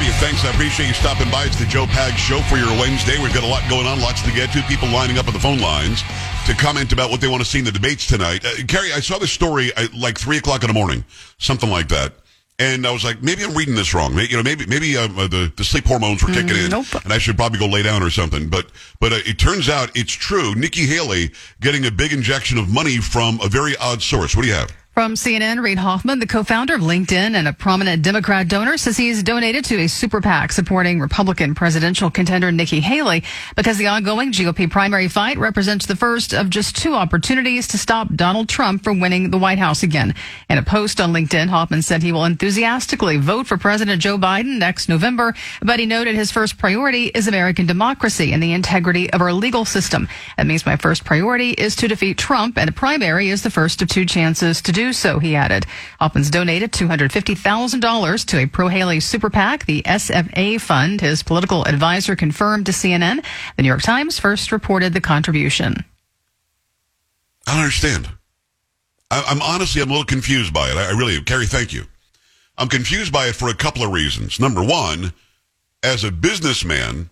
Have 0.00 0.08
you. 0.08 0.26
Thanks. 0.26 0.46
I 0.46 0.50
appreciate 0.50 0.86
you 0.86 0.94
stopping 0.94 1.30
by. 1.30 1.44
It's 1.44 1.58
the 1.58 1.66
Joe 1.66 1.84
Pags 1.84 2.16
Show 2.16 2.40
for 2.48 2.56
your 2.56 2.70
Wednesday. 2.80 3.20
We've 3.22 3.34
got 3.34 3.44
a 3.44 3.46
lot 3.46 3.68
going 3.68 3.86
on, 3.86 4.00
lots 4.00 4.22
to 4.22 4.32
get 4.32 4.50
to. 4.52 4.62
People 4.62 4.88
lining 4.88 5.18
up 5.18 5.26
on 5.28 5.34
the 5.34 5.40
phone 5.40 5.58
lines 5.58 6.02
to 6.46 6.54
comment 6.54 6.94
about 6.94 7.10
what 7.10 7.20
they 7.20 7.28
want 7.28 7.42
to 7.42 7.48
see 7.48 7.58
in 7.58 7.66
the 7.66 7.70
debates 7.70 8.06
tonight. 8.06 8.42
Uh, 8.42 8.64
Carrie, 8.66 8.94
I 8.94 9.00
saw 9.00 9.18
this 9.18 9.30
story 9.30 9.74
at 9.76 9.92
like 9.92 10.18
three 10.18 10.38
o'clock 10.38 10.62
in 10.62 10.68
the 10.68 10.72
morning, 10.72 11.04
something 11.36 11.68
like 11.68 11.88
that. 11.88 12.14
And 12.58 12.86
I 12.86 12.92
was 12.92 13.04
like, 13.04 13.22
maybe 13.22 13.44
I'm 13.44 13.52
reading 13.54 13.74
this 13.74 13.92
wrong. 13.92 14.14
Maybe, 14.14 14.30
you 14.30 14.38
know, 14.38 14.42
maybe 14.42 14.64
maybe 14.64 14.96
uh, 14.96 15.06
the 15.06 15.52
the 15.54 15.64
sleep 15.64 15.84
hormones 15.84 16.22
were 16.22 16.32
kicking 16.32 16.56
in, 16.56 16.70
nope. 16.70 16.86
and 17.04 17.12
I 17.12 17.18
should 17.18 17.36
probably 17.36 17.58
go 17.58 17.66
lay 17.66 17.82
down 17.82 18.02
or 18.02 18.08
something. 18.08 18.48
But 18.48 18.70
but 19.00 19.12
uh, 19.12 19.18
it 19.26 19.38
turns 19.38 19.68
out 19.68 19.94
it's 19.94 20.12
true. 20.12 20.54
Nikki 20.54 20.86
Haley 20.86 21.30
getting 21.60 21.84
a 21.84 21.90
big 21.90 22.14
injection 22.14 22.56
of 22.56 22.70
money 22.70 22.96
from 22.96 23.38
a 23.42 23.48
very 23.48 23.76
odd 23.76 24.00
source. 24.00 24.34
What 24.34 24.42
do 24.42 24.48
you 24.48 24.54
have? 24.54 24.72
From 25.00 25.14
CNN, 25.14 25.62
Reid 25.62 25.78
Hoffman, 25.78 26.18
the 26.18 26.26
co-founder 26.26 26.74
of 26.74 26.82
LinkedIn 26.82 27.34
and 27.34 27.48
a 27.48 27.54
prominent 27.54 28.02
Democrat 28.02 28.48
donor, 28.48 28.76
says 28.76 28.98
he's 28.98 29.22
donated 29.22 29.64
to 29.64 29.78
a 29.80 29.86
super 29.86 30.20
PAC 30.20 30.52
supporting 30.52 31.00
Republican 31.00 31.54
presidential 31.54 32.10
contender 32.10 32.52
Nikki 32.52 32.80
Haley 32.80 33.24
because 33.56 33.78
the 33.78 33.86
ongoing 33.86 34.30
GOP 34.30 34.70
primary 34.70 35.08
fight 35.08 35.38
represents 35.38 35.86
the 35.86 35.96
first 35.96 36.34
of 36.34 36.50
just 36.50 36.76
two 36.76 36.92
opportunities 36.92 37.66
to 37.68 37.78
stop 37.78 38.14
Donald 38.14 38.50
Trump 38.50 38.84
from 38.84 39.00
winning 39.00 39.30
the 39.30 39.38
White 39.38 39.58
House 39.58 39.82
again. 39.82 40.14
In 40.50 40.58
a 40.58 40.62
post 40.62 41.00
on 41.00 41.14
LinkedIn, 41.14 41.48
Hoffman 41.48 41.80
said 41.80 42.02
he 42.02 42.12
will 42.12 42.26
enthusiastically 42.26 43.16
vote 43.16 43.46
for 43.46 43.56
President 43.56 44.02
Joe 44.02 44.18
Biden 44.18 44.58
next 44.58 44.90
November, 44.90 45.32
but 45.62 45.80
he 45.80 45.86
noted 45.86 46.14
his 46.14 46.30
first 46.30 46.58
priority 46.58 47.04
is 47.06 47.26
American 47.26 47.64
democracy 47.64 48.34
and 48.34 48.42
the 48.42 48.52
integrity 48.52 49.10
of 49.14 49.22
our 49.22 49.32
legal 49.32 49.64
system. 49.64 50.08
That 50.36 50.46
means 50.46 50.66
my 50.66 50.76
first 50.76 51.06
priority 51.06 51.52
is 51.52 51.74
to 51.76 51.88
defeat 51.88 52.18
Trump, 52.18 52.58
and 52.58 52.68
a 52.68 52.72
primary 52.74 53.30
is 53.30 53.42
the 53.42 53.48
first 53.48 53.80
of 53.80 53.88
two 53.88 54.04
chances 54.04 54.60
to 54.60 54.72
do 54.72 54.89
so, 54.92 55.18
he 55.18 55.36
added. 55.36 55.66
Hoffman's 55.98 56.30
donated 56.30 56.72
$250,000 56.72 58.26
to 58.26 58.38
a 58.38 58.46
pro-Haley 58.46 59.00
super 59.00 59.30
PAC, 59.30 59.66
the 59.66 59.82
SFA 59.82 60.60
Fund. 60.60 61.00
His 61.00 61.22
political 61.22 61.64
advisor 61.64 62.16
confirmed 62.16 62.66
to 62.66 62.72
CNN. 62.72 63.24
The 63.56 63.62
New 63.62 63.68
York 63.68 63.82
Times 63.82 64.18
first 64.18 64.52
reported 64.52 64.92
the 64.92 65.00
contribution. 65.00 65.84
I 67.46 67.52
don't 67.52 67.60
understand. 67.60 68.08
I, 69.10 69.24
I'm 69.26 69.42
honestly, 69.42 69.82
I'm 69.82 69.88
a 69.88 69.92
little 69.92 70.04
confused 70.04 70.52
by 70.52 70.70
it. 70.70 70.76
I, 70.76 70.88
I 70.88 70.90
really 70.90 71.16
am. 71.16 71.24
Carrie, 71.24 71.46
thank 71.46 71.72
you. 71.72 71.84
I'm 72.56 72.68
confused 72.68 73.12
by 73.12 73.26
it 73.28 73.34
for 73.34 73.48
a 73.48 73.54
couple 73.54 73.82
of 73.82 73.92
reasons. 73.92 74.38
Number 74.38 74.62
one, 74.62 75.12
as 75.82 76.04
a 76.04 76.10
businessman, 76.10 77.10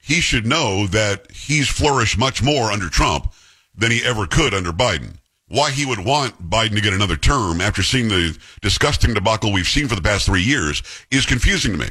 he 0.00 0.20
should 0.20 0.46
know 0.46 0.86
that 0.86 1.30
he's 1.32 1.68
flourished 1.68 2.16
much 2.16 2.42
more 2.42 2.70
under 2.70 2.88
Trump 2.88 3.32
than 3.76 3.90
he 3.90 4.04
ever 4.04 4.26
could 4.26 4.54
under 4.54 4.72
Biden. 4.72 5.16
Why 5.48 5.70
he 5.70 5.86
would 5.86 6.04
want 6.04 6.50
Biden 6.50 6.74
to 6.74 6.80
get 6.80 6.92
another 6.92 7.16
term 7.16 7.60
after 7.60 7.82
seeing 7.82 8.08
the 8.08 8.36
disgusting 8.62 9.14
debacle 9.14 9.52
we've 9.52 9.66
seen 9.66 9.86
for 9.86 9.94
the 9.94 10.02
past 10.02 10.26
three 10.26 10.42
years 10.42 10.82
is 11.10 11.24
confusing 11.24 11.72
to 11.72 11.78
me. 11.78 11.90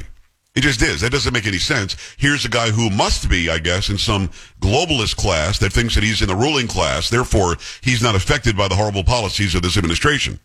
It 0.54 0.62
just 0.62 0.80
is. 0.80 1.02
That 1.02 1.12
doesn't 1.12 1.34
make 1.34 1.46
any 1.46 1.58
sense. 1.58 1.96
Here's 2.16 2.46
a 2.46 2.48
guy 2.48 2.70
who 2.70 2.88
must 2.88 3.28
be, 3.28 3.50
I 3.50 3.58
guess, 3.58 3.90
in 3.90 3.98
some 3.98 4.28
globalist 4.60 5.16
class 5.16 5.58
that 5.58 5.72
thinks 5.72 5.94
that 5.94 6.04
he's 6.04 6.22
in 6.22 6.28
the 6.28 6.34
ruling 6.34 6.66
class. 6.66 7.10
Therefore, 7.10 7.56
he's 7.82 8.02
not 8.02 8.14
affected 8.14 8.56
by 8.56 8.68
the 8.68 8.74
horrible 8.74 9.04
policies 9.04 9.54
of 9.54 9.60
this 9.60 9.76
administration. 9.76 10.40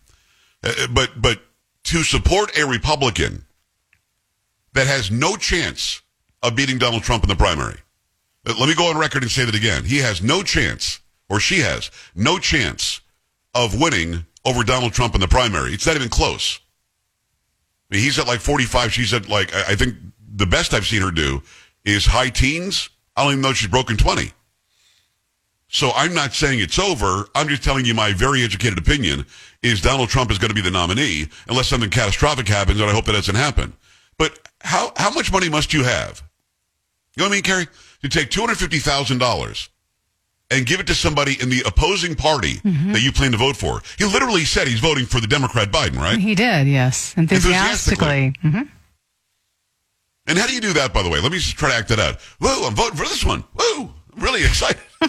Uh, 0.62 0.86
but, 0.90 1.20
but 1.20 1.40
to 1.84 2.02
support 2.02 2.56
a 2.58 2.66
Republican 2.66 3.46
that 4.74 4.86
has 4.86 5.10
no 5.10 5.36
chance 5.36 6.02
of 6.42 6.56
beating 6.56 6.78
Donald 6.78 7.02
Trump 7.02 7.22
in 7.22 7.28
the 7.28 7.36
primary. 7.36 7.78
Uh, 8.46 8.54
Let 8.58 8.68
me 8.68 8.74
go 8.74 8.90
on 8.90 8.98
record 8.98 9.22
and 9.22 9.30
say 9.30 9.44
that 9.44 9.54
again. 9.54 9.84
He 9.84 9.98
has 9.98 10.22
no 10.22 10.42
chance, 10.42 11.00
or 11.32 11.40
she 11.40 11.60
has 11.60 11.90
no 12.14 12.38
chance 12.38 13.00
of 13.54 13.80
winning 13.80 14.26
over 14.44 14.62
Donald 14.62 14.92
Trump 14.92 15.14
in 15.14 15.20
the 15.22 15.26
primary. 15.26 15.72
It's 15.72 15.86
not 15.86 15.96
even 15.96 16.10
close. 16.10 16.60
I 17.90 17.94
mean, 17.94 18.04
he's 18.04 18.18
at 18.18 18.26
like 18.26 18.40
45. 18.40 18.92
She's 18.92 19.14
at 19.14 19.30
like, 19.30 19.54
I 19.54 19.74
think 19.74 19.94
the 20.34 20.44
best 20.44 20.74
I've 20.74 20.86
seen 20.86 21.00
her 21.00 21.10
do 21.10 21.42
is 21.86 22.04
high 22.04 22.28
teens. 22.28 22.90
I 23.16 23.24
don't 23.24 23.32
even 23.32 23.42
know 23.42 23.54
she's 23.54 23.70
broken 23.70 23.96
20. 23.96 24.30
So 25.68 25.90
I'm 25.96 26.12
not 26.12 26.34
saying 26.34 26.60
it's 26.60 26.78
over. 26.78 27.26
I'm 27.34 27.48
just 27.48 27.64
telling 27.64 27.86
you 27.86 27.94
my 27.94 28.12
very 28.12 28.42
educated 28.42 28.76
opinion 28.76 29.24
is 29.62 29.80
Donald 29.80 30.10
Trump 30.10 30.30
is 30.30 30.36
going 30.36 30.50
to 30.50 30.54
be 30.54 30.60
the 30.60 30.70
nominee 30.70 31.28
unless 31.48 31.68
something 31.68 31.88
catastrophic 31.88 32.46
happens, 32.46 32.78
and 32.78 32.90
I 32.90 32.92
hope 32.92 33.06
that 33.06 33.12
doesn't 33.12 33.36
happen. 33.36 33.72
But 34.18 34.38
how, 34.60 34.92
how 34.98 35.10
much 35.10 35.32
money 35.32 35.48
must 35.48 35.72
you 35.72 35.82
have? 35.82 36.22
You 37.16 37.22
know 37.22 37.28
what 37.28 37.32
I 37.32 37.36
mean, 37.36 37.42
Carrie? 37.42 37.68
To 38.02 38.08
take 38.10 38.28
$250,000 38.28 39.68
and 40.52 40.66
give 40.66 40.80
it 40.80 40.86
to 40.88 40.94
somebody 40.94 41.36
in 41.40 41.48
the 41.48 41.62
opposing 41.66 42.14
party 42.14 42.56
mm-hmm. 42.56 42.92
that 42.92 43.00
you 43.00 43.10
plan 43.10 43.32
to 43.32 43.38
vote 43.38 43.56
for. 43.56 43.80
He 43.98 44.04
literally 44.04 44.44
said 44.44 44.68
he's 44.68 44.80
voting 44.80 45.06
for 45.06 45.20
the 45.20 45.26
Democrat 45.26 45.70
Biden, 45.70 45.96
right? 45.96 46.18
He 46.18 46.34
did, 46.34 46.68
yes, 46.68 47.14
enthusiastically. 47.16 48.34
hmm 48.42 48.62
And 50.26 50.38
how 50.38 50.46
do 50.46 50.54
you 50.54 50.60
do 50.60 50.74
that, 50.74 50.92
by 50.92 51.02
the 51.02 51.08
way? 51.08 51.20
Let 51.20 51.32
me 51.32 51.38
just 51.38 51.56
try 51.56 51.70
to 51.70 51.74
act 51.74 51.88
that 51.88 51.98
out. 51.98 52.18
Woo, 52.40 52.66
I'm 52.66 52.74
voting 52.74 52.96
for 52.96 53.04
this 53.04 53.24
one. 53.24 53.42
Woo, 53.54 53.90
I'm 54.14 54.22
really 54.22 54.44
excited. 54.44 54.80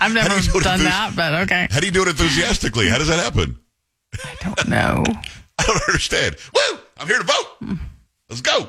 I've 0.00 0.10
do 0.10 0.14
never 0.14 0.28
do 0.28 0.58
it 0.58 0.64
done 0.64 0.80
enthus- 0.80 0.84
that, 0.84 1.12
but 1.16 1.34
okay. 1.42 1.68
How 1.70 1.80
do 1.80 1.86
you 1.86 1.92
do 1.92 2.02
it 2.02 2.08
enthusiastically? 2.08 2.88
How 2.88 2.98
does 2.98 3.08
that 3.08 3.20
happen? 3.20 3.56
I 4.24 4.34
don't 4.40 4.68
know. 4.68 5.04
I 5.58 5.64
don't 5.64 5.82
understand. 5.88 6.36
Woo, 6.54 6.78
I'm 6.98 7.06
here 7.06 7.18
to 7.18 7.24
vote. 7.24 7.60
Mm. 7.62 7.78
Let's 8.28 8.40
go. 8.40 8.68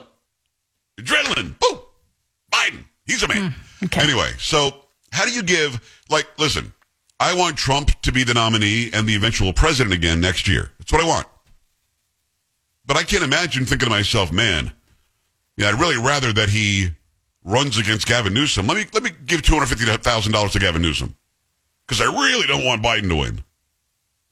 Adrenaline. 0.99 1.57
Boom. 1.59 1.79
Biden. 2.51 2.83
He's 3.05 3.23
a 3.23 3.27
man. 3.27 3.51
Mm, 3.51 3.85
okay. 3.85 4.01
Anyway, 4.01 4.31
so 4.37 4.82
how 5.13 5.25
do 5.25 5.31
you 5.31 5.43
give, 5.43 6.03
like, 6.09 6.27
listen, 6.37 6.73
I 7.19 7.35
want 7.35 7.57
Trump 7.57 7.91
to 8.01 8.11
be 8.11 8.23
the 8.23 8.33
nominee 8.33 8.89
and 8.93 9.07
the 9.07 9.15
eventual 9.15 9.53
president 9.53 9.93
again 9.93 10.19
next 10.19 10.47
year. 10.47 10.71
That's 10.79 10.91
what 10.91 11.03
I 11.03 11.07
want. 11.07 11.27
But 12.85 12.97
I 12.97 13.03
can't 13.03 13.23
imagine 13.23 13.65
thinking 13.65 13.87
to 13.87 13.89
myself, 13.89 14.31
man, 14.31 14.73
yeah, 15.55 15.69
I'd 15.69 15.79
really 15.79 15.97
rather 15.97 16.33
that 16.33 16.49
he 16.49 16.89
runs 17.43 17.77
against 17.77 18.07
Gavin 18.07 18.33
Newsom. 18.33 18.67
Let 18.67 18.77
me 18.77 18.85
let 18.93 19.03
me 19.03 19.11
give 19.25 19.41
two 19.41 19.53
hundred 19.53 19.67
fifty 19.67 19.85
thousand 19.85 20.31
dollars 20.31 20.53
to 20.53 20.59
Gavin 20.59 20.81
Newsom 20.81 21.15
because 21.85 22.01
I 22.01 22.05
really 22.05 22.47
don't 22.47 22.65
want 22.65 22.83
Biden 22.83 23.09
to 23.09 23.15
win. 23.15 23.43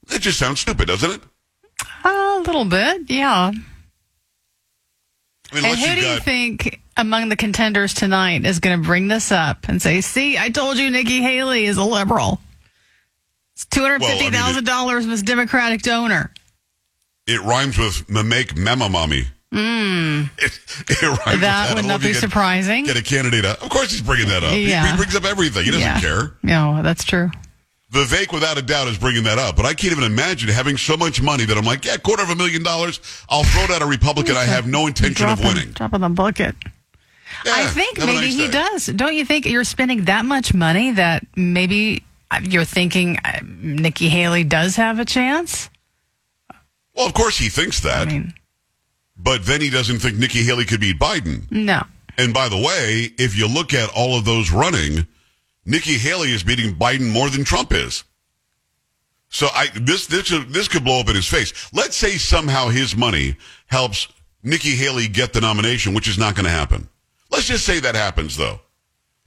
That 0.08 0.20
just 0.20 0.38
sounds 0.38 0.60
stupid, 0.60 0.88
doesn't 0.88 1.10
it? 1.10 1.20
A 2.04 2.42
little 2.44 2.64
bit, 2.64 3.08
yeah. 3.08 3.52
I 5.52 5.54
mean, 5.56 5.64
And 5.66 5.78
who 5.78 5.94
do 5.94 6.00
you 6.00 6.18
think 6.20 6.80
among 6.96 7.28
the 7.28 7.36
contenders 7.36 7.92
tonight 7.94 8.46
is 8.46 8.58
going 8.58 8.80
to 8.80 8.86
bring 8.86 9.08
this 9.08 9.30
up 9.30 9.68
and 9.68 9.80
say, 9.82 10.00
"See, 10.00 10.38
I 10.38 10.48
told 10.50 10.78
you, 10.78 10.90
Nikki 10.90 11.20
Haley 11.20 11.66
is 11.66 11.76
a 11.76 11.84
liberal. 11.84 12.40
It's 13.54 13.66
two 13.66 13.82
hundred 13.82 14.02
fifty 14.04 14.30
thousand 14.30 14.64
dollars 14.64 15.06
was 15.06 15.22
Democratic 15.22 15.82
donor." 15.82 16.32
It 17.26 17.40
rhymes 17.42 17.78
with 17.78 18.08
make 18.08 18.54
mema 18.54 18.90
mommy. 18.90 19.26
Mm. 19.52 20.30
It, 20.38 20.58
it 20.88 21.02
rhymes 21.02 21.26
with 21.26 21.40
That 21.42 21.74
would 21.74 21.84
not 21.84 22.00
be 22.00 22.08
get- 22.12 22.16
surprising. 22.16 22.84
Get 22.86 22.96
a 22.96 23.02
candidate 23.02 23.44
up. 23.44 23.62
Of 23.62 23.68
course, 23.68 23.90
he's 23.90 24.00
bringing 24.00 24.28
that 24.28 24.42
up. 24.42 24.52
He- 24.52 24.70
Yeah. 24.70 24.90
He, 24.90 24.96
brings 24.96 25.14
up 25.14 25.24
everything. 25.24 25.64
He 25.64 25.70
doesn't 25.70 25.82
yeah. 25.86 26.00
care. 26.00 26.34
No, 26.42 26.82
that's 26.82 27.04
true. 27.04 27.30
Vivek, 27.92 28.32
without 28.32 28.56
a 28.58 28.62
doubt, 28.62 28.88
is 28.88 28.96
bringing 28.98 29.24
that 29.24 29.38
up. 29.38 29.54
But 29.54 29.66
I 29.66 29.74
can't 29.74 29.92
even 29.92 30.04
imagine 30.04 30.48
having 30.48 30.76
so 30.78 30.96
much 30.96 31.20
money 31.20 31.44
that 31.44 31.56
I'm 31.58 31.64
like, 31.64 31.84
yeah, 31.84 31.98
quarter 31.98 32.22
of 32.22 32.30
a 32.30 32.34
million 32.36 32.62
dollars. 32.62 33.00
I'll 33.28 33.44
throw 33.44 33.64
it 33.64 33.70
at 33.70 33.82
a 33.82 33.86
Republican 33.86 34.34
I 34.36 34.44
have 34.44 34.66
no 34.66 34.86
intention 34.86 35.26
Drop 35.26 35.38
of 35.38 35.44
in- 35.44 35.54
winning. 35.54 35.70
Drop 35.72 35.92
in 35.92 36.00
the 36.00 36.08
bucket. 36.08 36.56
Yeah, 37.44 37.52
I 37.54 37.66
think 37.66 37.98
maybe 37.98 38.12
nice 38.12 38.34
he 38.34 38.46
day. 38.46 38.50
does. 38.52 38.86
Don't 38.86 39.14
you 39.14 39.24
think 39.24 39.46
you're 39.46 39.64
spending 39.64 40.04
that 40.04 40.24
much 40.24 40.54
money 40.54 40.92
that 40.92 41.26
maybe 41.36 42.02
uh, 42.30 42.40
you're 42.42 42.64
thinking 42.64 43.18
uh, 43.24 43.40
Nikki 43.44 44.08
Haley 44.08 44.44
does 44.44 44.76
have 44.76 44.98
a 44.98 45.04
chance? 45.04 45.68
Well, 46.94 47.06
of 47.06 47.14
course 47.14 47.38
he 47.38 47.48
thinks 47.48 47.80
that, 47.80 48.08
I 48.08 48.10
mean, 48.10 48.34
but 49.16 49.44
then 49.46 49.60
he 49.60 49.70
doesn't 49.70 49.98
think 50.00 50.16
Nikki 50.18 50.42
Haley 50.44 50.64
could 50.66 50.80
beat 50.80 50.98
Biden. 50.98 51.50
no. 51.50 51.82
And 52.18 52.34
by 52.34 52.50
the 52.50 52.58
way, 52.58 53.10
if 53.18 53.38
you 53.38 53.48
look 53.48 53.72
at 53.72 53.88
all 53.96 54.18
of 54.18 54.26
those 54.26 54.50
running, 54.50 55.06
Nikki 55.64 55.98
Haley 55.98 56.32
is 56.32 56.42
beating 56.42 56.74
Biden 56.74 57.10
more 57.10 57.30
than 57.30 57.44
Trump 57.44 57.72
is. 57.72 58.04
So 59.28 59.48
I 59.54 59.68
this 59.74 60.06
this 60.06 60.28
this 60.48 60.68
could 60.68 60.84
blow 60.84 61.00
up 61.00 61.08
in 61.08 61.14
his 61.14 61.26
face. 61.26 61.52
Let's 61.72 61.96
say 61.96 62.18
somehow 62.18 62.68
his 62.68 62.94
money 62.96 63.36
helps 63.66 64.08
Nikki 64.42 64.70
Haley 64.76 65.08
get 65.08 65.32
the 65.32 65.40
nomination, 65.40 65.94
which 65.94 66.08
is 66.08 66.18
not 66.18 66.34
going 66.34 66.44
to 66.44 66.50
happen. 66.50 66.88
Let's 67.30 67.46
just 67.46 67.64
say 67.64 67.80
that 67.80 67.94
happens 67.94 68.36
though. 68.36 68.60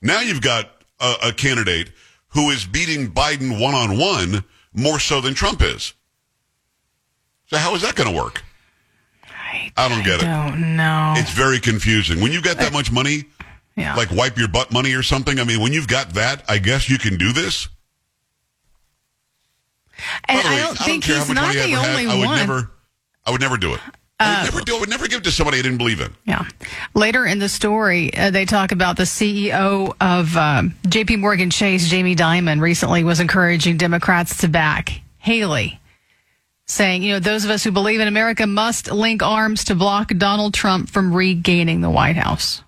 Now 0.01 0.21
you've 0.21 0.41
got 0.41 0.69
a, 0.99 1.15
a 1.25 1.33
candidate 1.33 1.91
who 2.29 2.51
is 2.51 2.65
beating 2.65 3.11
Biden 3.11 3.59
one 3.59 3.73
on 3.73 3.97
one 3.97 4.43
more 4.73 4.99
so 4.99 5.21
than 5.21 5.33
Trump 5.33 5.61
is. 5.63 5.93
So 7.47 7.57
how 7.57 7.73
is 7.75 7.81
that 7.81 7.95
going 7.95 8.09
to 8.09 8.15
work? 8.15 8.43
I, 9.23 9.71
I 9.77 9.89
don't 9.89 10.03
get 10.03 10.21
it. 10.21 10.25
don't 10.25 10.75
know. 10.75 11.13
It's 11.17 11.31
very 11.31 11.59
confusing. 11.59 12.21
When 12.21 12.31
you 12.31 12.41
got 12.41 12.57
that 12.57 12.73
much 12.73 12.91
money, 12.91 13.23
yeah. 13.75 13.95
like 13.95 14.11
wipe 14.11 14.37
your 14.37 14.47
butt 14.47 14.71
money 14.71 14.93
or 14.93 15.03
something. 15.03 15.39
I 15.39 15.43
mean, 15.43 15.61
when 15.61 15.73
you've 15.73 15.87
got 15.87 16.13
that, 16.13 16.43
I 16.47 16.57
guess 16.57 16.89
you 16.89 16.97
can 16.97 17.17
do 17.17 17.33
this. 17.33 17.67
and 20.25 20.39
the 20.39 20.47
I 20.47 20.59
don't 20.59 20.77
think 20.77 21.03
care 21.03 21.17
how 21.17 21.25
he's 21.25 21.35
not 21.35 21.53
the 21.53 21.59
ever 21.59 21.75
had, 21.75 21.89
only 21.89 22.07
I 22.07 22.17
would 22.17 22.25
one. 22.25 22.35
Uh, 22.35 22.41
never, 22.41 22.71
I 23.25 23.31
would 23.31 23.41
never 23.41 23.57
do 23.57 23.73
it. 23.73 23.81
I 24.17 24.43
would 24.43 24.53
never 24.53 24.65
do. 24.65 24.77
I 24.77 24.79
would 24.79 24.89
never 24.89 25.07
give 25.07 25.23
to 25.23 25.31
somebody 25.31 25.59
I 25.59 25.61
didn't 25.61 25.77
believe 25.77 25.99
in. 25.99 26.13
Yeah. 26.25 26.47
Later 26.93 27.25
in 27.25 27.39
the 27.39 27.49
story, 27.49 28.13
uh, 28.15 28.31
they 28.31 28.45
talk 28.45 28.71
about 28.71 28.95
the 28.95 29.03
CEO 29.03 29.93
of 29.99 30.37
um, 30.37 30.73
J.P. 30.87 31.17
Morgan 31.17 31.49
Chase, 31.49 31.89
Jamie 31.89 32.15
Dimon, 32.15 32.61
recently 32.61 33.03
was 33.03 33.19
encouraging 33.19 33.75
Democrats 33.75 34.37
to 34.37 34.47
back 34.47 35.01
Haley, 35.17 35.81
saying, 36.65 37.03
you 37.03 37.13
know, 37.13 37.19
those 37.19 37.43
of 37.43 37.51
us 37.51 37.65
who 37.65 37.71
believe 37.71 37.99
in 37.99 38.07
America 38.07 38.47
must 38.47 38.89
link 38.89 39.21
arms 39.21 39.65
to 39.65 39.75
block 39.75 40.13
Donald 40.17 40.53
Trump 40.53 40.89
from 40.89 41.13
regaining 41.13 41.81
the 41.81 41.89
White 41.89 42.15
House. 42.15 42.61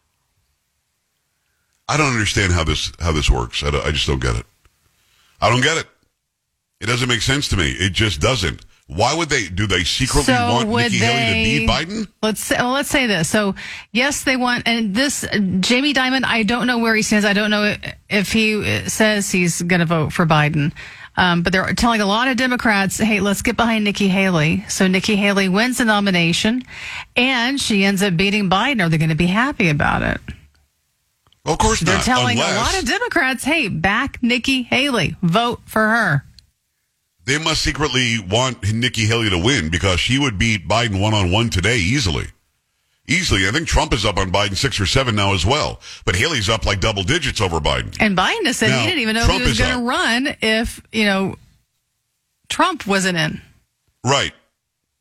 I 1.87 1.97
don't 1.97 2.11
understand 2.11 2.53
how 2.53 2.63
this 2.63 2.91
how 2.99 3.11
this 3.11 3.29
works. 3.29 3.63
I, 3.63 3.69
I 3.69 3.91
just 3.91 4.07
don't 4.07 4.21
get 4.21 4.35
it. 4.35 4.45
I 5.41 5.49
don't 5.49 5.61
get 5.61 5.77
it. 5.77 5.87
It 6.79 6.85
doesn't 6.85 7.07
make 7.07 7.21
sense 7.21 7.47
to 7.49 7.57
me. 7.57 7.71
It 7.71 7.93
just 7.93 8.21
doesn't. 8.21 8.65
Why 8.87 9.13
would 9.13 9.29
they? 9.29 9.47
Do 9.47 9.67
they 9.67 9.83
secretly 9.83 10.33
So 10.33 10.53
want 10.53 10.69
Nikki 10.69 10.97
Haley 10.97 11.43
to 11.43 11.59
beat 11.59 11.69
Biden? 11.69 12.07
Let's 12.21 12.39
say, 12.39 12.55
well, 12.57 12.71
let's 12.71 12.89
say 12.89 13.05
this. 13.05 13.27
So, 13.27 13.53
yes, 13.91 14.23
they 14.23 14.37
want, 14.37 14.63
and 14.65 14.95
this 14.95 15.25
Jamie 15.59 15.93
Dimon. 15.93 16.23
I 16.23 16.43
don't 16.43 16.67
know 16.67 16.77
where 16.77 16.95
he 16.95 17.01
stands. 17.01 17.25
I 17.25 17.33
don't 17.33 17.51
know 17.51 17.75
if 18.09 18.31
he 18.31 18.87
says 18.87 19.29
he's 19.29 19.61
going 19.61 19.81
to 19.81 19.85
vote 19.85 20.13
for 20.13 20.25
Biden. 20.25 20.71
Um, 21.17 21.41
but 21.41 21.51
they're 21.51 21.73
telling 21.73 21.99
a 21.99 22.05
lot 22.05 22.29
of 22.29 22.37
Democrats, 22.37 22.97
"Hey, 22.97 23.19
let's 23.19 23.41
get 23.41 23.57
behind 23.57 23.83
Nikki 23.83 24.07
Haley." 24.07 24.63
So 24.69 24.87
Nikki 24.87 25.17
Haley 25.17 25.49
wins 25.49 25.79
the 25.79 25.85
nomination, 25.85 26.63
and 27.17 27.59
she 27.59 27.83
ends 27.83 28.01
up 28.01 28.15
beating 28.15 28.49
Biden. 28.49 28.85
Are 28.85 28.87
they 28.87 28.97
going 28.97 29.09
to 29.09 29.15
be 29.15 29.27
happy 29.27 29.67
about 29.67 30.01
it? 30.01 30.21
Well, 31.47 31.53
of 31.53 31.59
course 31.59 31.79
They're 31.79 31.95
not. 31.95 32.03
telling 32.03 32.37
unless 32.37 32.53
a 32.55 32.75
lot 32.75 32.83
of 32.83 32.89
Democrats, 32.89 33.43
"Hey, 33.45 33.69
back 33.69 34.21
Nikki 34.21 34.63
Haley, 34.63 35.15
vote 35.23 35.61
for 35.65 35.87
her." 35.87 36.23
they 37.27 37.37
must 37.37 37.61
secretly 37.61 38.19
want 38.19 38.73
Nikki 38.73 39.05
Haley 39.05 39.29
to 39.29 39.37
win 39.37 39.69
because 39.69 39.99
she 39.99 40.17
would 40.17 40.39
beat 40.39 40.65
Biden 40.67 41.01
one 41.01 41.13
on 41.13 41.29
one 41.29 41.49
today 41.49 41.77
easily. 41.77 42.27
Easily. 43.05 43.47
I 43.47 43.51
think 43.51 43.67
Trump 43.67 43.93
is 43.93 44.05
up 44.05 44.17
on 44.17 44.31
Biden 44.31 44.55
six 44.55 44.79
or 44.79 44.85
seven 44.85 45.15
now 45.15 45.33
as 45.33 45.45
well. 45.45 45.81
But 46.05 46.15
Haley's 46.15 46.47
up 46.49 46.65
like 46.65 46.79
double 46.79 47.03
digits 47.03 47.41
over 47.41 47.59
Biden. 47.59 47.95
And 47.99 48.17
Biden 48.17 48.45
has 48.45 48.57
said 48.57 48.69
Now, 48.69 48.79
he 48.79 48.87
didn't 48.87 49.01
even 49.01 49.15
know 49.15 49.25
Trump 49.25 49.41
if 49.41 49.45
he 49.45 49.49
was 49.51 49.59
going 49.59 49.77
to 49.77 49.85
run 49.85 50.35
if 50.41 50.81
you 50.93 51.03
know 51.05 51.35
Trump 52.49 52.87
wasn't 52.87 53.17
in. 53.17 53.41
Right. 54.05 54.33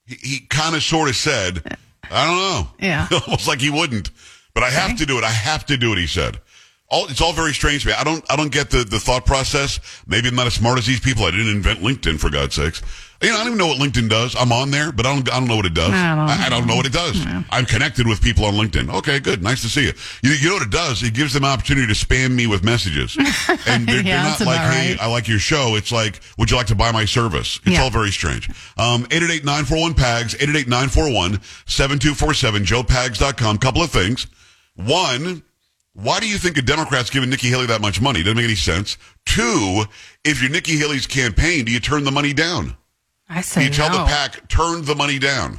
He, 0.07 0.17
he 0.17 0.41
kind 0.41 0.75
of 0.75 0.83
sort 0.83 1.09
of 1.09 1.17
said, 1.17 1.63
I 2.11 2.27
don't 2.27 2.37
know. 2.37 2.69
Yeah. 2.81 3.09
Almost 3.27 3.47
like 3.49 3.61
he 3.61 3.71
wouldn't. 3.71 4.11
But 4.57 4.65
I 4.65 4.71
have 4.71 4.91
Okay. 4.93 4.97
to 5.01 5.07
do 5.07 5.19
it. 5.19 5.25
I 5.25 5.31
have 5.31 5.67
to 5.67 5.77
do 5.77 5.93
it, 5.93 5.99
he 5.99 6.07
said. 6.07 6.41
All, 6.89 7.07
it's 7.09 7.21
all 7.21 7.33
very 7.35 7.53
strange 7.53 7.83
to 7.83 7.89
me. 7.89 7.95
I 7.95 8.05
don't, 8.05 8.25
I 8.31 8.37
don't 8.37 8.51
get 8.53 8.71
the, 8.71 8.85
the 8.85 8.99
thought 9.01 9.27
process. 9.27 9.81
Maybe 10.07 10.29
I'm 10.29 10.37
not 10.37 10.47
as 10.47 10.55
smart 10.55 10.79
as 10.79 10.87
these 10.87 11.01
people. 11.01 11.25
I 11.25 11.33
didn't 11.33 11.49
invent 11.51 11.81
LinkedIn 11.81 12.19
for 12.21 12.31
God's 12.31 12.55
sakes. 12.55 12.81
You 13.21 13.31
know, 13.31 13.35
I 13.35 13.39
don't 13.39 13.47
even 13.49 13.59
know 13.59 13.67
what 13.67 13.79
LinkedIn 13.81 14.09
does. 14.09 14.37
I'm 14.39 14.53
on 14.53 14.71
there, 14.71 14.93
but 14.93 15.05
I 15.05 15.13
don't, 15.15 15.29
I 15.33 15.39
don't 15.41 15.49
know 15.49 15.57
what 15.57 15.67
it 15.67 15.75
does. 15.75 15.91
I 15.91 16.15
don't 16.15 16.29
I, 16.29 16.47
I 16.47 16.49
don't 16.49 16.65
know 16.67 16.77
what 16.77 16.87
it 16.87 16.93
does. 16.93 17.19
I'm 17.51 17.65
connected 17.65 18.07
with 18.07 18.21
people 18.23 18.45
on 18.45 18.55
LinkedIn. 18.55 18.89
Okay, 18.99 19.19
good. 19.21 19.43
Nice 19.43 19.63
to 19.63 19.69
see 19.69 19.85
you. 19.87 19.93
You, 20.23 20.31
you 20.33 20.49
know 20.49 20.55
what 20.57 20.63
it 20.65 20.71
does? 20.71 21.03
It 21.03 21.13
gives 21.15 21.33
them 21.33 21.45
opportunity 21.45 21.87
to 21.93 22.07
spam 22.07 22.31
me 22.33 22.47
with 22.47 22.63
messages. 22.63 23.17
And 23.67 23.89
they're, 23.89 24.03
Yeah, 24.03 24.37
they're 24.37 24.47
not 24.47 24.47
like, 24.47 24.61
hey, 24.73 24.91
right. 24.93 25.03
I 25.03 25.07
like 25.07 25.27
your 25.29 25.39
show. 25.41 25.75
It's 25.77 25.91
like, 25.91 26.21
would 26.39 26.51
you 26.53 26.57
like 26.57 26.67
to 26.69 26.75
buy 26.77 26.93
my 26.93 27.05
service? 27.05 27.59
It's 27.65 27.75
Yeah. 27.75 27.83
all 27.83 27.91
very 27.91 28.11
strange. 28.13 28.49
Um, 28.77 29.05
888-941-PAGS, 29.07 30.35
888-941-7247, 30.37 32.65
joepags.com. 32.65 33.59
Couple 33.59 33.83
of 33.83 33.91
things. 33.91 34.27
One, 34.77 35.43
why 35.95 36.21
do 36.21 36.29
you 36.29 36.39
think 36.39 36.57
a 36.59 36.63
Democrat's 36.63 37.11
giving 37.11 37.31
Nikki 37.31 37.49
Haley 37.49 37.67
that 37.67 37.81
much 37.81 38.01
money? 38.01 38.23
Doesn't 38.23 38.37
make 38.37 38.45
any 38.45 38.55
sense. 38.55 38.97
Two, 39.25 39.85
if 40.25 40.41
you're 40.43 40.51
Nikki 40.51 40.77
Haley's 40.77 41.07
campaign, 41.07 41.65
do 41.65 41.73
you 41.73 41.81
turn 41.81 42.05
the 42.05 42.13
money 42.13 42.33
down? 42.33 42.77
I 43.29 43.41
said. 43.41 43.61
Do 43.61 43.65
say 43.65 43.65
you 43.69 43.75
tell 43.75 43.91
no. 43.91 44.05
the 44.05 44.11
PAC, 44.11 44.49
turn 44.49 44.85
the 44.85 44.95
money 44.95 45.19
down? 45.19 45.59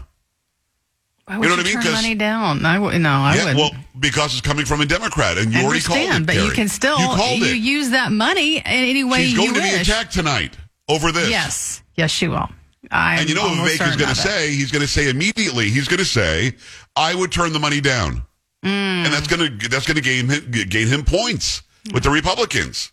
Why 1.25 1.37
would 1.37 1.43
You 1.45 1.49
you, 1.51 1.57
know 1.57 1.63
what 1.63 1.75
I 1.77 1.83
mean? 1.83 1.93
money 1.93 2.15
down? 2.15 2.65
I 2.65 2.75
w- 2.75 2.99
no, 2.99 3.09
I 3.09 3.35
yeah, 3.35 3.45
wouldn't. 3.53 3.59
well, 3.59 3.71
because 3.99 4.31
it's 4.37 4.39
coming 4.47 4.65
from 4.65 4.79
a 4.79 4.85
Democrat, 4.85 5.37
and 5.37 5.51
you 5.51 5.59
I 5.59 5.63
already 5.65 5.81
called 5.81 5.99
understand, 5.99 6.23
it, 6.23 6.27
but 6.27 6.35
you 6.45 6.51
can 6.51 6.69
still 6.69 6.97
You 6.99 7.05
called 7.07 7.39
you 7.39 7.45
it. 7.47 7.57
use 7.57 7.89
that 7.89 8.13
money 8.13 8.57
in 8.57 8.63
any 8.65 9.03
way 9.03 9.25
She's 9.25 9.35
going 9.35 9.49
you 9.49 9.55
to 9.55 9.61
be 9.61 9.75
attacked 9.81 10.13
tonight 10.13 10.55
over 10.87 11.11
this. 11.11 11.29
Yes, 11.29 11.81
yes, 11.95 12.11
she 12.11 12.29
will. 12.29 12.47
I'm 12.91 13.19
And 13.19 13.27
you 13.29 13.35
know 13.35 13.41
what 13.41 13.69
is 13.71 13.77
going 13.79 13.97
to 13.97 14.09
it. 14.11 14.15
say? 14.15 14.51
He's 14.51 14.71
going 14.71 14.83
to 14.83 14.87
say 14.87 15.09
immediately. 15.09 15.69
He's 15.69 15.89
going 15.89 15.99
to 15.99 16.05
say, 16.05 16.53
"I 16.95 17.13
would 17.13 17.33
turn 17.33 17.51
the 17.51 17.59
money 17.59 17.81
down," 17.81 18.23
Mm. 18.65 19.05
and 19.05 19.13
that's 19.13 19.27
going 19.27 19.59
to 19.59 19.69
that's 19.69 19.85
to 19.85 20.01
gain 20.01 20.27
him, 20.27 20.51
gain 20.69 20.87
him 20.87 21.03
points 21.03 21.61
with 21.93 22.03
the 22.03 22.09
Republicans. 22.09 22.91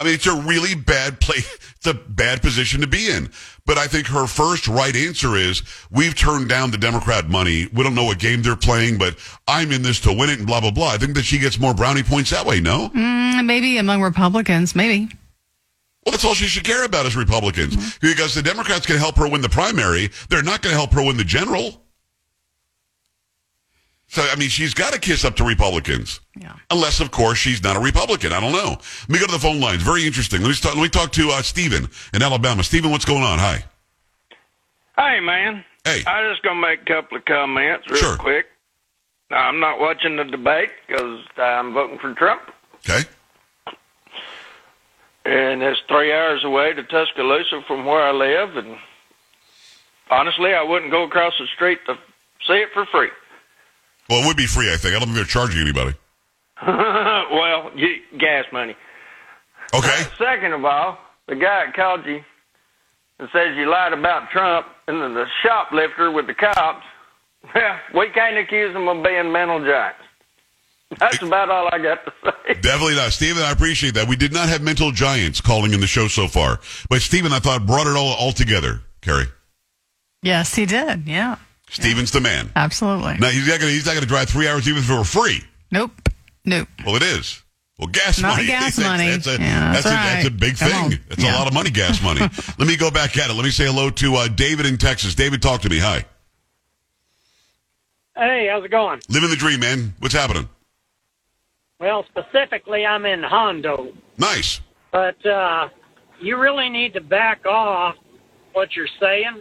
I 0.00 0.04
mean, 0.04 0.14
it's 0.14 0.26
a 0.26 0.34
really 0.34 0.74
bad 0.74 1.20
play. 1.20 1.38
It's 1.78 1.86
a 1.86 1.94
bad 1.94 2.42
position 2.42 2.80
to 2.80 2.88
be 2.88 3.08
in. 3.08 3.30
But 3.64 3.78
I 3.78 3.86
think 3.86 4.08
her 4.08 4.26
first 4.26 4.66
right 4.66 4.96
answer 4.96 5.36
is, 5.36 5.62
"We've 5.92 6.12
turned 6.12 6.48
down 6.48 6.72
the 6.72 6.76
Democrat 6.76 7.28
money. 7.28 7.68
We 7.72 7.84
don't 7.84 7.94
know 7.94 8.02
what 8.02 8.18
game 8.18 8.42
they're 8.42 8.56
playing, 8.56 8.98
but 8.98 9.16
I'm 9.46 9.70
in 9.70 9.82
this 9.82 10.00
to 10.00 10.12
win 10.12 10.28
it." 10.28 10.38
And 10.38 10.46
blah 10.48 10.60
blah 10.60 10.72
blah. 10.72 10.88
I 10.88 10.96
think 10.98 11.14
that 11.14 11.22
she 11.22 11.38
gets 11.38 11.60
more 11.60 11.74
brownie 11.74 12.02
points 12.02 12.30
that 12.30 12.44
way. 12.44 12.58
No. 12.58 12.88
Mm, 12.88 13.46
maybe 13.46 13.78
among 13.78 14.02
Republicans, 14.02 14.74
maybe. 14.74 15.08
Well, 16.04 16.10
that's 16.10 16.24
all 16.24 16.34
she 16.34 16.48
should 16.48 16.64
care 16.64 16.84
about 16.84 17.06
is 17.06 17.14
Republicans. 17.14 17.96
Because 18.00 18.34
the 18.34 18.42
Democrats 18.42 18.86
can 18.86 18.96
help 18.96 19.16
her 19.18 19.28
win 19.28 19.40
the 19.40 19.48
primary. 19.48 20.10
They're 20.30 20.42
not 20.42 20.62
going 20.62 20.72
to 20.72 20.76
help 20.76 20.92
her 20.94 21.02
win 21.04 21.16
the 21.16 21.22
general. 21.22 21.80
So, 24.10 24.22
I 24.22 24.36
mean, 24.36 24.48
she's 24.48 24.72
got 24.72 24.94
to 24.94 24.98
kiss 24.98 25.22
up 25.24 25.36
to 25.36 25.44
Republicans. 25.44 26.20
Yeah. 26.40 26.54
Unless, 26.70 27.00
of 27.00 27.10
course, 27.10 27.36
she's 27.38 27.62
not 27.62 27.76
a 27.76 27.80
Republican. 27.80 28.32
I 28.32 28.40
don't 28.40 28.52
know. 28.52 28.78
Let 29.02 29.08
me 29.10 29.18
go 29.18 29.26
to 29.26 29.32
the 29.32 29.38
phone 29.38 29.60
lines. 29.60 29.82
Very 29.82 30.06
interesting. 30.06 30.40
Let 30.40 30.48
me, 30.48 30.54
start, 30.54 30.76
let 30.76 30.82
me 30.82 30.88
talk 30.88 31.12
to 31.12 31.28
uh, 31.30 31.42
Stephen 31.42 31.88
in 32.14 32.22
Alabama. 32.22 32.64
Stephen, 32.64 32.90
what's 32.90 33.04
going 33.04 33.22
on? 33.22 33.38
Hi. 33.38 33.64
Hey, 34.96 35.20
man. 35.20 35.62
Hey. 35.84 36.02
I 36.06 36.28
just 36.30 36.42
gonna 36.42 36.58
make 36.60 36.82
a 36.82 36.84
couple 36.86 37.18
of 37.18 37.24
comments 37.26 37.86
real 37.90 38.00
Sure. 38.00 38.16
quick. 38.16 38.46
Now, 39.30 39.46
I'm 39.46 39.60
not 39.60 39.78
watching 39.78 40.16
the 40.16 40.24
debate 40.24 40.70
because 40.86 41.20
I'm 41.36 41.74
voting 41.74 41.98
for 41.98 42.14
Trump, 42.14 42.42
Okay. 42.76 43.06
and 45.26 45.62
it's 45.62 45.80
three 45.86 46.12
hours 46.12 46.44
away 46.44 46.72
to 46.72 46.82
Tuscaloosa 46.82 47.60
from 47.66 47.84
where 47.84 48.02
I 48.02 48.12
live. 48.12 48.56
And 48.56 48.76
honestly, 50.10 50.54
I 50.54 50.62
wouldn't 50.62 50.90
go 50.90 51.02
across 51.04 51.34
the 51.38 51.46
street 51.54 51.78
to 51.86 51.94
see 52.46 52.54
it 52.54 52.70
for 52.72 52.86
free. 52.86 53.10
Well, 54.08 54.22
it 54.22 54.26
would 54.26 54.36
be 54.36 54.46
free, 54.46 54.72
I 54.72 54.76
think. 54.76 54.94
I 54.94 54.98
don't 54.98 55.08
think 55.08 55.16
they're 55.16 55.24
charging 55.24 55.60
anybody. 55.60 55.94
well, 56.66 57.70
you, 57.74 57.96
gas 58.18 58.44
money. 58.52 58.76
Okay. 59.74 59.88
Uh, 59.88 60.04
second 60.18 60.52
of 60.52 60.64
all, 60.64 60.98
the 61.26 61.34
guy 61.34 61.66
that 61.66 61.74
called 61.74 62.06
you 62.06 62.20
and 63.18 63.28
says 63.32 63.56
you 63.56 63.68
lied 63.68 63.92
about 63.92 64.30
Trump, 64.30 64.66
and 64.86 65.02
then 65.02 65.14
the 65.14 65.26
shoplifter 65.42 66.10
with 66.10 66.26
the 66.26 66.34
cops. 66.34 66.84
Well, 67.54 67.78
we 67.94 68.10
can't 68.10 68.36
accuse 68.36 68.74
them 68.74 68.88
of 68.88 69.02
being 69.02 69.32
mental 69.32 69.60
giants. 69.60 70.02
That's 70.98 71.22
about 71.22 71.50
all 71.50 71.68
I 71.72 71.78
got 71.78 72.04
to 72.04 72.12
say. 72.24 72.54
Definitely 72.60 72.96
not. 72.96 73.12
Stephen, 73.12 73.42
I 73.42 73.52
appreciate 73.52 73.94
that. 73.94 74.08
We 74.08 74.16
did 74.16 74.32
not 74.32 74.48
have 74.48 74.60
mental 74.60 74.90
giants 74.90 75.40
calling 75.40 75.72
in 75.72 75.80
the 75.80 75.86
show 75.86 76.08
so 76.08 76.26
far. 76.26 76.60
But 76.90 77.00
Stephen, 77.00 77.32
I 77.32 77.38
thought, 77.38 77.64
brought 77.66 77.86
it 77.86 77.96
all, 77.96 78.14
all 78.14 78.32
together, 78.32 78.80
Carrie. 79.02 79.28
Yes, 80.22 80.54
he 80.54 80.66
did. 80.66 81.06
Yeah, 81.06 81.36
Stephen's 81.70 82.10
the 82.10 82.20
man. 82.20 82.50
absolutely. 82.56 83.14
Now 83.18 83.28
he's 83.28 83.46
not 83.46 83.60
going 83.60 83.70
to 83.70 83.74
he's 83.74 83.86
not 83.86 83.92
going 83.92 84.02
to 84.02 84.08
drive 84.08 84.28
three 84.28 84.48
hours 84.48 84.68
even 84.68 84.82
for 84.82 85.04
free. 85.04 85.42
Nope, 85.70 85.92
nope. 86.44 86.68
Well, 86.84 86.96
it 86.96 87.02
is. 87.02 87.42
Well, 87.78 87.88
gas 87.88 88.20
Not 88.20 88.36
money. 88.36 88.46
gas 88.48 88.76
That's- 88.76 88.98
money. 88.98 89.10
That's 89.10 89.26
a, 89.26 89.30
Yeah, 89.32 89.72
that's, 89.72 89.84
that's 89.84 89.86
a, 89.86 89.88
right. 89.90 90.12
that's 90.14 90.26
a 90.26 90.30
big 90.30 90.58
Come 90.58 90.68
thing. 90.70 90.84
on. 90.84 90.90
That's 91.10 91.22
a 91.22 91.32
lot 91.32 91.46
of 91.46 91.54
money, 91.54 91.70
gas 91.70 92.02
money. 92.02 92.20
Let 92.58 92.66
me 92.66 92.76
go 92.76 92.90
back 92.90 93.16
at 93.18 93.30
it. 93.30 93.34
Let 93.34 93.44
me 93.44 93.50
say 93.50 93.66
hello 93.66 93.90
to 93.90 94.14
uh, 94.16 94.28
David 94.28 94.66
in 94.66 94.78
Texas. 94.78 95.14
David, 95.14 95.42
talk 95.42 95.60
to 95.62 95.68
me. 95.68 95.78
Hi. 95.78 96.04
Hey, 98.16 98.48
how's 98.50 98.64
it 98.64 98.70
going? 98.70 99.00
Living 99.08 99.30
the 99.30 99.36
dream, 99.36 99.60
man. 99.60 99.94
What's 100.00 100.14
happening? 100.14 100.48
Well, 101.78 102.04
specifically, 102.08 102.84
I'm 102.84 103.04
in 103.06 103.22
Hondo, 103.22 103.92
Nice. 104.16 104.60
but 104.90 105.24
uh, 105.24 105.68
you 106.20 106.36
really 106.36 106.68
need 106.68 106.94
to 106.94 107.00
back 107.00 107.46
off 107.46 107.94
what 108.54 108.74
you're 108.74 108.88
saying 109.00 109.40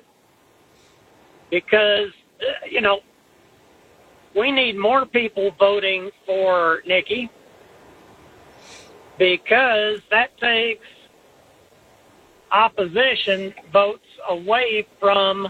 because, 1.50 2.10
uh, 2.42 2.66
you 2.70 2.82
know, 2.82 3.00
we 4.36 4.52
need 4.52 4.78
more 4.78 5.06
people 5.06 5.52
voting 5.58 6.12
for 6.26 6.82
Nikki 6.86 7.30
because 9.18 10.00
that 10.12 10.38
takes 10.38 10.86
opposition 12.52 13.54
votes 13.74 14.06
away 14.30 14.88
from 15.00 15.48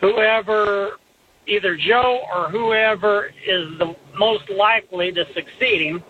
whoever, 0.00 0.98
either 1.46 1.76
Joe 1.76 2.20
or 2.34 2.50
whoever 2.50 3.30
is 3.46 3.78
the 3.78 3.96
most 4.16 4.48
likely 4.50 5.12
to 5.12 5.24
succeed 5.34 5.82
him. 5.82 6.04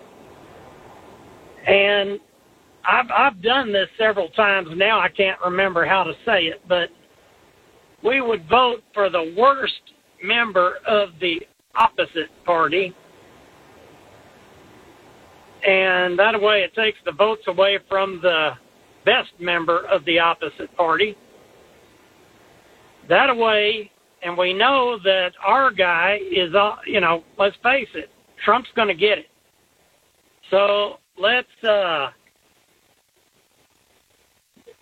And 1.66 2.18
I've 2.85 3.11
I've 3.11 3.42
done 3.42 3.73
this 3.73 3.88
several 3.99 4.28
times 4.30 4.68
now. 4.75 5.00
I 5.00 5.09
can't 5.09 5.40
remember 5.45 5.85
how 5.85 6.04
to 6.04 6.14
say 6.25 6.47
it, 6.47 6.62
but 6.66 6.90
we 8.05 8.21
would 8.21 8.49
vote 8.49 8.83
for 8.95 9.11
the 9.11 9.35
worst 9.37 9.81
member 10.23 10.76
of 10.87 11.11
the 11.21 11.40
opposite 11.75 12.31
party, 12.45 12.95
and 15.67 16.19
that 16.19 16.40
way 16.40 16.62
it 16.62 16.75
takes 16.75 16.99
the 17.05 17.12
votes 17.12 17.43
away 17.47 17.78
from 17.88 18.21
the 18.23 18.50
best 19.05 19.31
member 19.40 19.87
of 19.87 20.05
the 20.05 20.19
opposite 20.19 20.75
party. 20.76 21.17
That 23.09 23.35
way, 23.37 23.90
and 24.23 24.37
we 24.37 24.52
know 24.52 24.99
that 25.02 25.31
our 25.45 25.71
guy 25.73 26.19
is, 26.31 26.55
uh, 26.55 26.76
you 26.87 27.00
know, 27.00 27.25
let's 27.38 27.57
face 27.62 27.88
it, 27.95 28.11
Trump's 28.45 28.69
going 28.76 28.88
to 28.88 28.95
get 28.95 29.19
it. 29.19 29.26
So 30.50 30.99
let's 31.19 31.49
uh, 31.64 32.11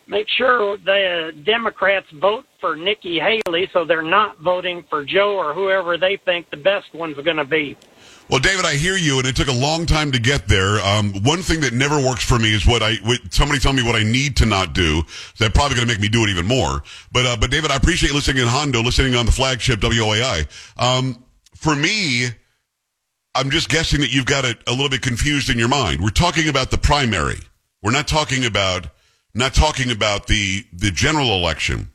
make 0.07 0.27
sure 0.29 0.77
the 0.79 1.33
Democrats 1.45 2.07
vote 2.21 2.45
for 2.61 2.77
Nikki 2.77 3.19
Haley 3.19 3.69
so 3.73 3.85
they're 3.85 4.03
not 4.03 4.39
voting 4.39 4.85
for 4.89 5.05
Joe 5.05 5.37
or 5.37 5.55
whoever 5.55 5.99
they 5.99 6.19
think 6.25 6.51
the 6.51 6.57
best 6.57 6.87
one's 6.95 7.17
going 7.17 7.37
to 7.37 7.45
be. 7.45 7.77
Well, 8.29 8.41
David, 8.41 8.65
I 8.65 8.75
hear 8.75 8.97
you, 8.97 9.19
and 9.19 9.27
it 9.27 9.37
took 9.37 9.47
a 9.47 9.53
long 9.53 9.87
time 9.87 10.11
to 10.11 10.19
get 10.19 10.49
there. 10.49 10.81
Um, 10.81 11.13
one 11.23 11.43
thing 11.43 11.61
that 11.61 11.73
never 11.73 11.97
works 11.97 12.25
for 12.25 12.39
me 12.41 12.53
is 12.53 12.67
what 12.67 12.83
I 12.83 12.95
what, 13.05 13.21
somebody 13.31 13.61
tell 13.61 13.73
me 13.73 13.85
what 13.85 13.95
I 13.95 14.03
need 14.03 14.37
to 14.39 14.47
not 14.47 14.73
do. 14.73 15.03
That's 15.39 15.55
probably 15.55 15.77
going 15.77 15.87
to 15.87 15.95
make 15.95 16.01
me 16.01 16.09
do 16.09 16.25
it 16.25 16.31
even 16.31 16.45
more. 16.45 16.83
But 17.13 17.25
uh, 17.27 17.37
but 17.41 17.53
David, 17.53 17.71
I 17.71 17.77
appreciate 17.77 18.13
listening 18.13 18.43
in 18.43 18.49
Hondo, 18.49 18.83
listening 18.83 19.15
on 19.15 19.27
the 19.27 19.33
flagship 19.33 19.79
WOAI. 19.79 20.49
Um, 20.77 21.23
for 21.55 21.77
me, 21.77 22.27
I'm 23.37 23.51
just 23.51 23.69
guessing 23.69 24.01
that 24.01 24.13
you've 24.13 24.27
got 24.27 24.45
it 24.45 24.59
a 24.67 24.73
little 24.73 24.89
bit 24.89 25.03
confused 25.03 25.49
in 25.49 25.57
your 25.57 25.69
mind. 25.69 26.01
We're 26.01 26.09
talking 26.09 26.49
about 26.49 26.73
the 26.73 26.79
primary. 26.79 27.39
We're 27.81 27.93
not 27.93 28.09
talking 28.09 28.45
about 28.45 28.89
not 29.37 29.55
talking 29.55 29.91
about 29.91 30.27
the 30.27 30.65
the 30.73 30.91
general 30.91 31.35
election. 31.35 31.91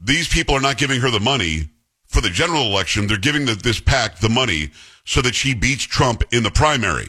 These 0.00 0.28
people 0.28 0.54
are 0.54 0.60
not 0.60 0.78
giving 0.78 1.00
her 1.00 1.10
the 1.10 1.20
money 1.20 1.70
for 2.06 2.20
the 2.20 2.30
general 2.30 2.62
election. 2.62 3.06
They're 3.06 3.16
giving 3.16 3.46
the, 3.46 3.54
this 3.54 3.80
PAC 3.80 4.18
the 4.18 4.28
money 4.28 4.70
so 5.04 5.22
that 5.22 5.34
she 5.34 5.54
beats 5.54 5.84
Trump 5.84 6.22
in 6.32 6.42
the 6.42 6.50
primary. 6.50 7.08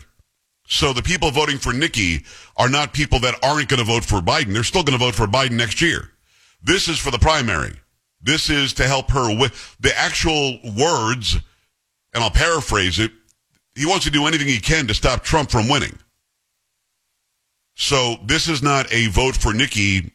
So 0.68 0.94
the 0.94 1.02
people 1.02 1.30
voting 1.32 1.58
for 1.58 1.74
Nikki 1.74 2.24
are 2.56 2.70
not 2.70 2.94
people 2.94 3.20
that 3.20 3.44
aren't 3.44 3.68
going 3.68 3.80
to 3.80 3.86
vote 3.86 4.06
for 4.06 4.22
Biden. 4.22 4.54
They're 4.54 4.64
still 4.64 4.84
going 4.84 4.98
to 4.98 5.04
vote 5.04 5.16
for 5.16 5.28
Biden 5.28 5.52
next 5.52 5.82
year. 5.82 6.10
This 6.64 6.88
is 6.88 6.98
for 6.98 7.12
the 7.12 7.20
primary. 7.20 7.74
This 8.22 8.50
is 8.50 8.74
to 8.76 8.88
help 8.88 9.12
her 9.12 9.38
with 9.38 9.76
the 9.82 9.98
actual 9.98 10.58
words, 10.78 11.36
and 12.14 12.24
I'll 12.24 12.32
paraphrase 12.32 13.00
it. 13.00 13.12
He 13.76 13.86
wants 13.86 14.06
to 14.06 14.12
do 14.12 14.26
anything 14.26 14.48
he 14.48 14.60
can 14.60 14.88
to 14.88 14.94
stop 14.94 15.24
Trump 15.24 15.52
from 15.52 15.68
winning. 15.68 15.98
So 17.76 18.16
this 18.26 18.48
is 18.48 18.62
not 18.62 18.92
a 18.94 19.08
vote 19.08 19.36
for 19.36 19.54
Nikki 19.54 20.12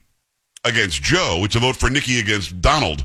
against 0.64 1.02
Joe. 1.02 1.40
It's 1.42 1.56
a 1.56 1.60
vote 1.60 1.76
for 1.76 1.90
Nikki 1.90 2.20
against 2.20 2.60
Donald. 2.60 3.04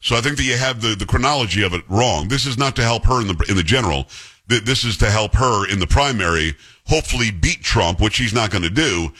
So 0.00 0.16
I 0.16 0.20
think 0.20 0.36
that 0.36 0.44
you 0.44 0.56
have 0.56 0.80
the, 0.80 0.94
the 0.94 1.06
chronology 1.06 1.62
of 1.62 1.74
it 1.74 1.82
wrong. 1.88 2.28
This 2.28 2.46
is 2.46 2.56
not 2.56 2.76
to 2.76 2.82
help 2.82 3.04
her 3.04 3.20
in 3.20 3.26
the 3.26 3.44
in 3.48 3.56
the 3.56 3.62
general. 3.62 4.06
This 4.46 4.84
is 4.84 4.96
to 4.98 5.10
help 5.10 5.34
her 5.34 5.68
in 5.68 5.78
the 5.78 5.86
primary, 5.86 6.54
hopefully 6.86 7.30
beat 7.30 7.62
Trump, 7.62 8.00
which 8.00 8.14
she's 8.14 8.32
not 8.32 8.50
going 8.50 8.62
to 8.62 8.70
do. 8.70 9.10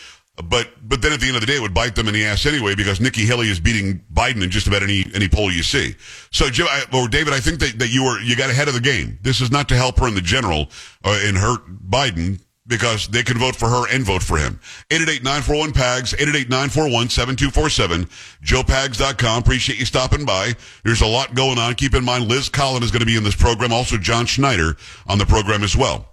But 0.42 0.68
but 0.88 1.02
then 1.02 1.12
at 1.12 1.20
the 1.20 1.26
end 1.26 1.34
of 1.34 1.40
the 1.40 1.46
day, 1.46 1.56
it 1.56 1.60
would 1.60 1.74
bite 1.74 1.96
them 1.96 2.06
in 2.06 2.14
the 2.14 2.24
ass 2.24 2.46
anyway 2.46 2.76
because 2.76 3.00
Nikki 3.00 3.26
Haley 3.26 3.48
is 3.48 3.58
beating 3.58 4.00
Biden 4.14 4.42
in 4.42 4.50
just 4.50 4.68
about 4.68 4.84
any 4.84 5.04
any 5.14 5.28
poll 5.28 5.50
you 5.50 5.64
see. 5.64 5.96
So 6.30 6.48
Jim 6.48 6.68
I, 6.70 6.84
or 6.92 7.08
David, 7.08 7.34
I 7.34 7.40
think 7.40 7.58
that, 7.58 7.78
that 7.80 7.88
you 7.88 8.04
were 8.04 8.20
you 8.20 8.36
got 8.36 8.48
ahead 8.48 8.68
of 8.68 8.74
the 8.74 8.80
game. 8.80 9.18
This 9.22 9.40
is 9.40 9.50
not 9.50 9.68
to 9.70 9.74
help 9.74 9.98
her 9.98 10.06
in 10.06 10.14
the 10.14 10.20
general 10.20 10.68
uh, 11.04 11.20
and 11.24 11.36
hurt 11.36 11.66
Biden 11.90 12.40
because 12.68 13.08
they 13.08 13.22
can 13.22 13.38
vote 13.38 13.56
for 13.56 13.66
her 13.68 13.88
and 13.90 14.04
vote 14.04 14.22
for 14.22 14.36
him. 14.36 14.60
888-941-PAGS, 14.90 16.12
888-941-7247, 16.14 18.08
joepags.com. 18.44 19.42
Appreciate 19.42 19.78
you 19.78 19.86
stopping 19.86 20.24
by. 20.24 20.52
There's 20.84 21.00
a 21.00 21.06
lot 21.06 21.34
going 21.34 21.58
on. 21.58 21.74
Keep 21.74 21.94
in 21.94 22.04
mind, 22.04 22.28
Liz 22.28 22.48
Collin 22.48 22.82
is 22.82 22.90
going 22.90 23.00
to 23.00 23.06
be 23.06 23.16
in 23.16 23.24
this 23.24 23.34
program. 23.34 23.72
Also, 23.72 23.96
John 23.96 24.26
Schneider 24.26 24.76
on 25.06 25.18
the 25.18 25.26
program 25.26 25.64
as 25.64 25.76
well. 25.76 26.06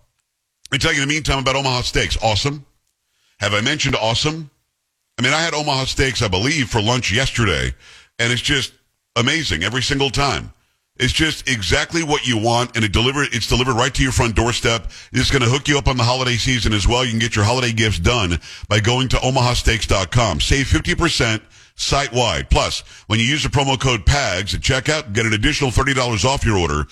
Me 0.72 0.78
tell 0.78 0.94
you 0.94 1.02
in 1.02 1.08
the 1.08 1.14
meantime 1.14 1.40
about 1.40 1.56
Omaha 1.56 1.82
Steaks. 1.82 2.18
Awesome. 2.24 2.66
Have 3.40 3.54
I 3.54 3.62
mentioned 3.62 3.96
awesome? 3.96 4.50
I 5.20 5.22
mean, 5.22 5.34
I 5.34 5.42
had 5.42 5.54
Omaha 5.54 5.86
Steaks, 5.86 6.22
I 6.22 6.28
believe, 6.28 6.70
for 6.70 6.82
lunch 6.82 7.12
yesterday, 7.12 7.74
and 8.18 8.32
it's 8.34 8.42
just 8.42 8.74
amazing 9.16 9.64
every 9.64 9.82
single 9.82 10.10
time. 10.10 10.52
It's 10.98 11.12
just 11.12 11.50
exactly 11.50 12.04
what 12.04 12.25
you 12.25 12.38
want, 12.38 12.75
and 12.75 12.86
it 12.86 12.94
delivered. 12.94 13.28
It's 13.34 13.48
delivered 13.48 13.74
right 13.74 13.94
to 13.94 14.02
your 14.04 14.14
front 14.14 14.36
doorstep. 14.36 14.90
It's 15.12 15.30
going 15.30 15.42
to 15.42 15.50
hook 15.50 15.68
you 15.68 15.78
up 15.78 15.90
on 15.90 15.98
the 15.98 16.04
holiday 16.04 16.38
season 16.38 16.72
as 16.72 16.88
well. 16.88 17.04
You 17.04 17.12
can 17.12 17.20
get 17.20 17.36
your 17.36 17.44
holiday 17.44 17.74
gifts 17.74 18.00
done 18.00 18.40
by 18.70 18.80
going 18.80 19.10
to 19.10 19.18
omahasteaks.com. 19.18 20.40
Save 20.40 20.68
50% 20.68 21.42
site 21.75 22.14
wide. 22.14 22.50
Plus, 22.50 22.80
when 23.08 23.20
you 23.20 23.25
use 23.25 23.44
the 23.44 23.50
promo 23.50 23.78
code 23.78 24.06
PAGS 24.06 24.56
at 24.56 24.62
checkout, 24.62 25.12
get 25.12 25.25
an 25.25 25.34
additional 25.34 25.70
$30 25.70 26.24
off 26.24 26.46
your 26.46 26.58
order. 26.58 26.88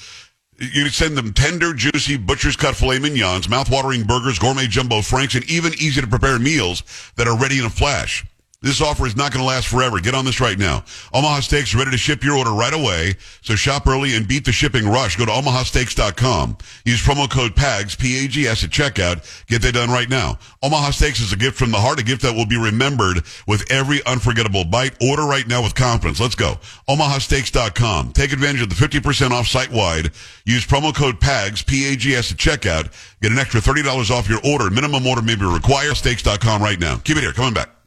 You 0.59 0.83
can 0.83 0.91
send 0.91 1.17
them 1.17 1.31
tender, 1.31 1.73
juicy, 1.73 2.17
butcher's 2.17 2.57
cut 2.57 2.75
filet 2.75 2.99
mignons, 2.99 3.47
mouth-watering 3.49 4.03
burgers, 4.03 4.37
gourmet 4.37 4.67
jumbo 4.67 5.01
franks, 5.01 5.35
and 5.35 5.49
even 5.49 5.73
easy 5.75 6.01
to 6.01 6.07
prepare 6.07 6.37
meals 6.39 6.83
that 7.15 7.27
are 7.27 7.37
ready 7.37 7.57
in 7.57 7.65
a 7.65 7.69
flash. 7.69 8.25
This 8.63 8.79
offer 8.79 9.05
is 9.05 9.17
not 9.17 9.33
going 9.33 9.43
to 9.43 9.47
last 9.47 9.67
forever. 9.67 9.99
Get 9.99 10.15
on 10.15 10.23
this 10.23 10.39
right 10.39 10.57
now. 10.57 10.85
Omaha 11.13 11.41
Steaks 11.41 11.75
ready 11.75 11.91
to 11.91 11.97
ship 11.97 12.23
your 12.23 12.37
order 12.37 12.51
right 12.51 12.73
away. 12.73 13.15
So 13.41 13.55
shop 13.55 13.85
early 13.85 14.15
and 14.15 14.25
beat 14.25 14.45
the 14.45 14.53
shipping 14.53 14.87
rush. 14.87 15.17
Go 15.17 15.25
to 15.25 15.31
omahasteaks.com. 15.33 16.57
Use 16.85 17.05
promo 17.05 17.29
code 17.29 17.57
PAGS, 17.57 17.95
P-A-G-S 17.95 18.63
at 18.63 18.69
checkout. 18.69 19.45
Get 19.47 19.63
that 19.63 19.73
done 19.73 19.89
right 19.89 20.09
now. 20.09 20.39
Omaha 20.63 20.91
Steaks 20.91 21.19
is 21.19 21.33
a 21.33 21.35
gift 21.35 21.57
from 21.57 21.71
the 21.71 21.77
heart, 21.77 21.99
a 21.99 22.03
gift 22.03 22.21
that 22.21 22.33
will 22.33 22.45
be 22.45 22.57
remembered 22.57 23.23
with 23.45 23.69
every 23.69 24.01
unforgettable 24.05 24.63
bite. 24.63 24.95
Order 25.01 25.23
right 25.23 25.45
now 25.45 25.61
with 25.61 25.75
confidence. 25.75 26.21
Let's 26.21 26.35
go. 26.35 26.57
omahasteaks.com. 26.87 28.13
Take 28.13 28.31
advantage 28.31 28.61
of 28.61 28.69
the 28.69 28.75
50% 28.75 29.31
off 29.31 29.47
site 29.47 29.71
wide. 29.71 30.11
Use 30.45 30.65
promo 30.65 30.95
code 30.95 31.19
PAGS, 31.19 31.63
P-A-G-S 31.63 32.31
at 32.31 32.37
checkout. 32.37 32.89
Get 33.21 33.33
an 33.33 33.39
extra 33.39 33.59
$30 33.59 34.09
off 34.09 34.29
your 34.29 34.39
order. 34.45 34.69
Minimum 34.69 35.05
order 35.05 35.21
may 35.21 35.35
be 35.35 35.43
required. 35.43 35.97
Steaks.com 35.97 36.63
right 36.63 36.79
now. 36.79 36.95
Keep 37.03 37.17
it 37.17 37.23
here. 37.23 37.33
Coming 37.33 37.53
back. 37.53 37.82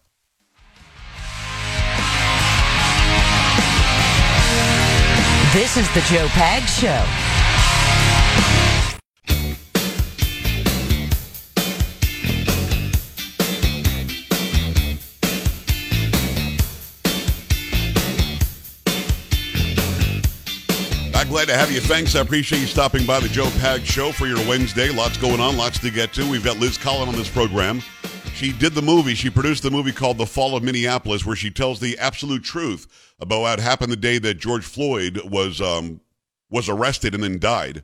This 5.56 5.78
is 5.78 5.88
the 5.94 6.00
Joe 6.00 6.26
Pags 6.26 6.68
Show. 6.68 6.86
I'm 21.18 21.26
glad 21.26 21.48
to 21.48 21.56
have 21.56 21.72
you. 21.72 21.80
Thanks. 21.80 22.14
I 22.14 22.20
appreciate 22.20 22.60
you 22.60 22.66
stopping 22.66 23.06
by 23.06 23.18
the 23.20 23.28
Joe 23.28 23.46
Pags 23.46 23.86
Show 23.86 24.12
for 24.12 24.26
your 24.26 24.46
Wednesday. 24.46 24.90
Lots 24.90 25.16
going 25.16 25.40
on, 25.40 25.56
lots 25.56 25.78
to 25.78 25.90
get 25.90 26.12
to. 26.12 26.30
We've 26.30 26.44
got 26.44 26.58
Liz 26.58 26.76
Collin 26.76 27.08
on 27.08 27.16
this 27.16 27.30
program. 27.30 27.80
She 28.36 28.52
did 28.52 28.74
the 28.74 28.82
movie. 28.82 29.14
She 29.14 29.30
produced 29.30 29.62
the 29.62 29.70
movie 29.70 29.92
called 29.92 30.18
The 30.18 30.26
Fall 30.26 30.54
of 30.54 30.62
Minneapolis, 30.62 31.24
where 31.24 31.34
she 31.34 31.50
tells 31.50 31.80
the 31.80 31.98
absolute 31.98 32.44
truth 32.44 33.14
about 33.18 33.40
what 33.40 33.60
happened 33.60 33.90
the 33.90 33.96
day 33.96 34.18
that 34.18 34.34
George 34.34 34.62
Floyd 34.62 35.22
was 35.24 35.62
um, 35.62 36.02
was 36.50 36.68
arrested 36.68 37.14
and 37.14 37.24
then 37.24 37.38
died. 37.38 37.82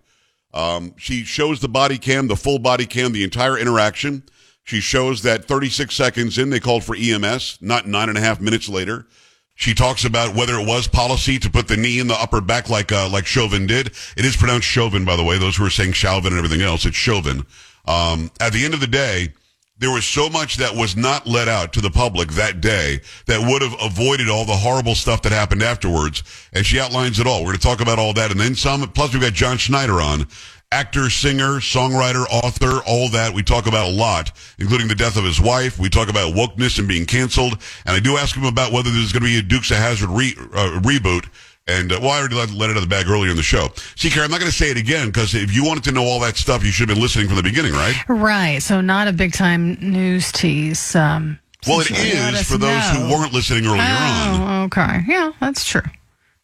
Um, 0.53 0.93
she 0.99 1.25
shows 1.25 1.61
the 1.61 1.71
body 1.71 1.97
cam, 1.97 2.29
the 2.29 2.37
full 2.37 2.59
body 2.59 2.85
cam, 2.85 3.13
the 3.13 3.25
entire 3.25 3.57
interaction. 3.57 4.25
She 4.63 4.81
shows 4.81 5.23
that 5.23 5.47
36 5.47 5.95
seconds 5.95 6.37
in, 6.37 6.51
they 6.51 6.61
called 6.61 6.85
for 6.85 6.95
EMS, 6.95 7.57
not 7.63 7.87
nine 7.87 8.11
and 8.11 8.19
a 8.19 8.21
half 8.21 8.39
minutes 8.39 8.69
later. 8.69 9.07
She 9.55 9.73
talks 9.73 10.05
about 10.05 10.35
whether 10.35 10.61
it 10.61 10.67
was 10.67 10.87
policy 10.87 11.39
to 11.39 11.49
put 11.49 11.67
the 11.67 11.79
knee 11.79 11.99
in 11.99 12.09
the 12.09 12.21
upper 12.21 12.43
back 12.43 12.69
like 12.69 12.93
uh, 12.93 13.09
like 13.09 13.25
Chauvin 13.25 13.67
did. 13.67 13.87
It 14.19 14.27
is 14.27 14.37
pronounced 14.37 14.67
Chauvin, 14.67 15.07
by 15.07 15.17
the 15.17 15.25
way. 15.25 15.39
Those 15.39 15.57
who 15.57 15.65
are 15.65 15.71
saying 15.71 15.93
Chauvin 15.93 16.35
and 16.35 16.45
everything 16.45 16.61
else, 16.61 16.85
it's 16.85 16.95
Chauvin. 16.95 17.47
Um, 17.87 18.31
at 18.39 18.53
the 18.53 18.67
end 18.67 18.75
of 18.75 18.81
the 18.81 18.87
day, 18.87 19.33
There 19.79 19.91
was 19.91 20.05
so 20.05 20.29
much 20.29 20.59
that 20.59 20.77
was 20.77 20.97
not 20.97 21.27
let 21.27 21.49
out 21.49 21.73
to 21.73 21.81
the 21.81 21.91
public 21.91 22.31
that 22.33 22.61
day 22.61 23.01
that 23.27 23.41
would 23.41 23.63
have 23.63 23.75
avoided 23.81 24.29
all 24.29 24.45
the 24.45 24.53
horrible 24.53 24.95
stuff 24.95 25.23
that 25.23 25.33
happened 25.33 25.63
afterwards. 25.63 26.23
And 26.53 26.65
she 26.65 26.79
outlines 26.79 27.19
it 27.19 27.27
all. 27.27 27.41
We're 27.41 27.47
going 27.47 27.59
to 27.59 27.63
talk 27.67 27.81
about 27.81 27.99
all 27.99 28.13
that 28.13 28.31
and 28.31 28.39
then 28.39 28.55
some. 28.55 28.89
Plus, 28.93 29.13
we've 29.13 29.23
got 29.23 29.33
John 29.33 29.57
Schneider 29.57 30.01
on. 30.01 30.29
Actor, 30.71 31.11
singer, 31.11 31.61
songwriter, 31.61 32.25
author, 32.31 32.81
all 32.87 33.09
that. 33.11 33.35
We 33.35 33.43
talk 33.43 33.67
about 33.67 33.89
a 33.89 33.93
lot, 33.93 34.33
including 34.59 34.89
the 34.89 34.95
death 34.95 35.17
of 35.17 35.25
his 35.25 35.41
wife. 35.41 35.79
We 35.79 35.91
talk 35.91 36.09
about 36.09 36.35
wokeness 36.35 36.79
and 36.79 36.87
being 36.87 37.05
canceled. 37.05 37.59
And 37.85 37.97
I 37.97 38.01
do 38.01 38.17
ask 38.17 38.37
him 38.37 38.45
about 38.45 38.73
whether 38.73 38.91
there's 38.91 39.13
going 39.13 39.23
to 39.23 39.29
be 39.29 39.39
a 39.39 39.43
Dukes 39.43 39.71
of 39.71 39.79
Hazzard 39.79 40.09
re- 40.11 40.37
uh, 40.39 40.81
reboot. 40.81 41.29
And 41.69 41.93
uh, 41.93 41.99
well, 42.03 42.11
I 42.11 42.19
already 42.19 42.35
let, 42.35 42.51
let 42.51 42.71
it 42.71 42.73
out 42.73 42.77
of 42.79 42.83
the 42.83 42.89
bag 42.89 43.07
earlier 43.09 43.31
in 43.31 43.37
the 43.37 43.43
show. 43.43 43.69
See, 43.97 44.11
Karen, 44.11 44.25
I'm 44.27 44.31
not 44.33 44.41
going 44.41 44.51
to 44.51 44.57
say 44.57 44.71
it 44.71 44.77
again 44.77 45.07
because 45.09 45.35
if 45.35 45.55
you 45.55 45.65
wanted 45.65 45.85
to 45.85 45.93
know 45.93 46.03
all 46.05 46.19
that 46.21 46.37
stuff, 46.37 46.65
you 46.65 46.73
should 46.73 46.89
have 46.89 46.97
been 46.97 47.03
listening 47.03 47.29
from 47.29 47.37
the 47.37 47.43
beginning, 47.43 47.73
right? 47.73 47.95
Right. 48.09 48.61
So 48.63 48.81
not 48.81 49.07
a 49.09 49.13
big 49.13 49.33
time 49.33 49.75
news 49.75 50.33
tease. 50.33 50.97
Um, 50.97 51.39
Well, 51.67 51.81
it 51.81 51.85
since 51.87 52.05
you 52.05 52.15
let 52.21 52.35
is 52.35 52.43
for 52.51 52.59
those 52.59 52.93
know. 52.93 53.07
who 53.07 53.13
weren't 53.13 53.33
listening 53.33 53.65
earlier 53.67 53.81
on. 53.83 54.41
Oh, 54.41 54.63
okay. 54.65 55.03
Yeah, 55.07 55.31
that's 55.41 55.65
true. 55.65 55.83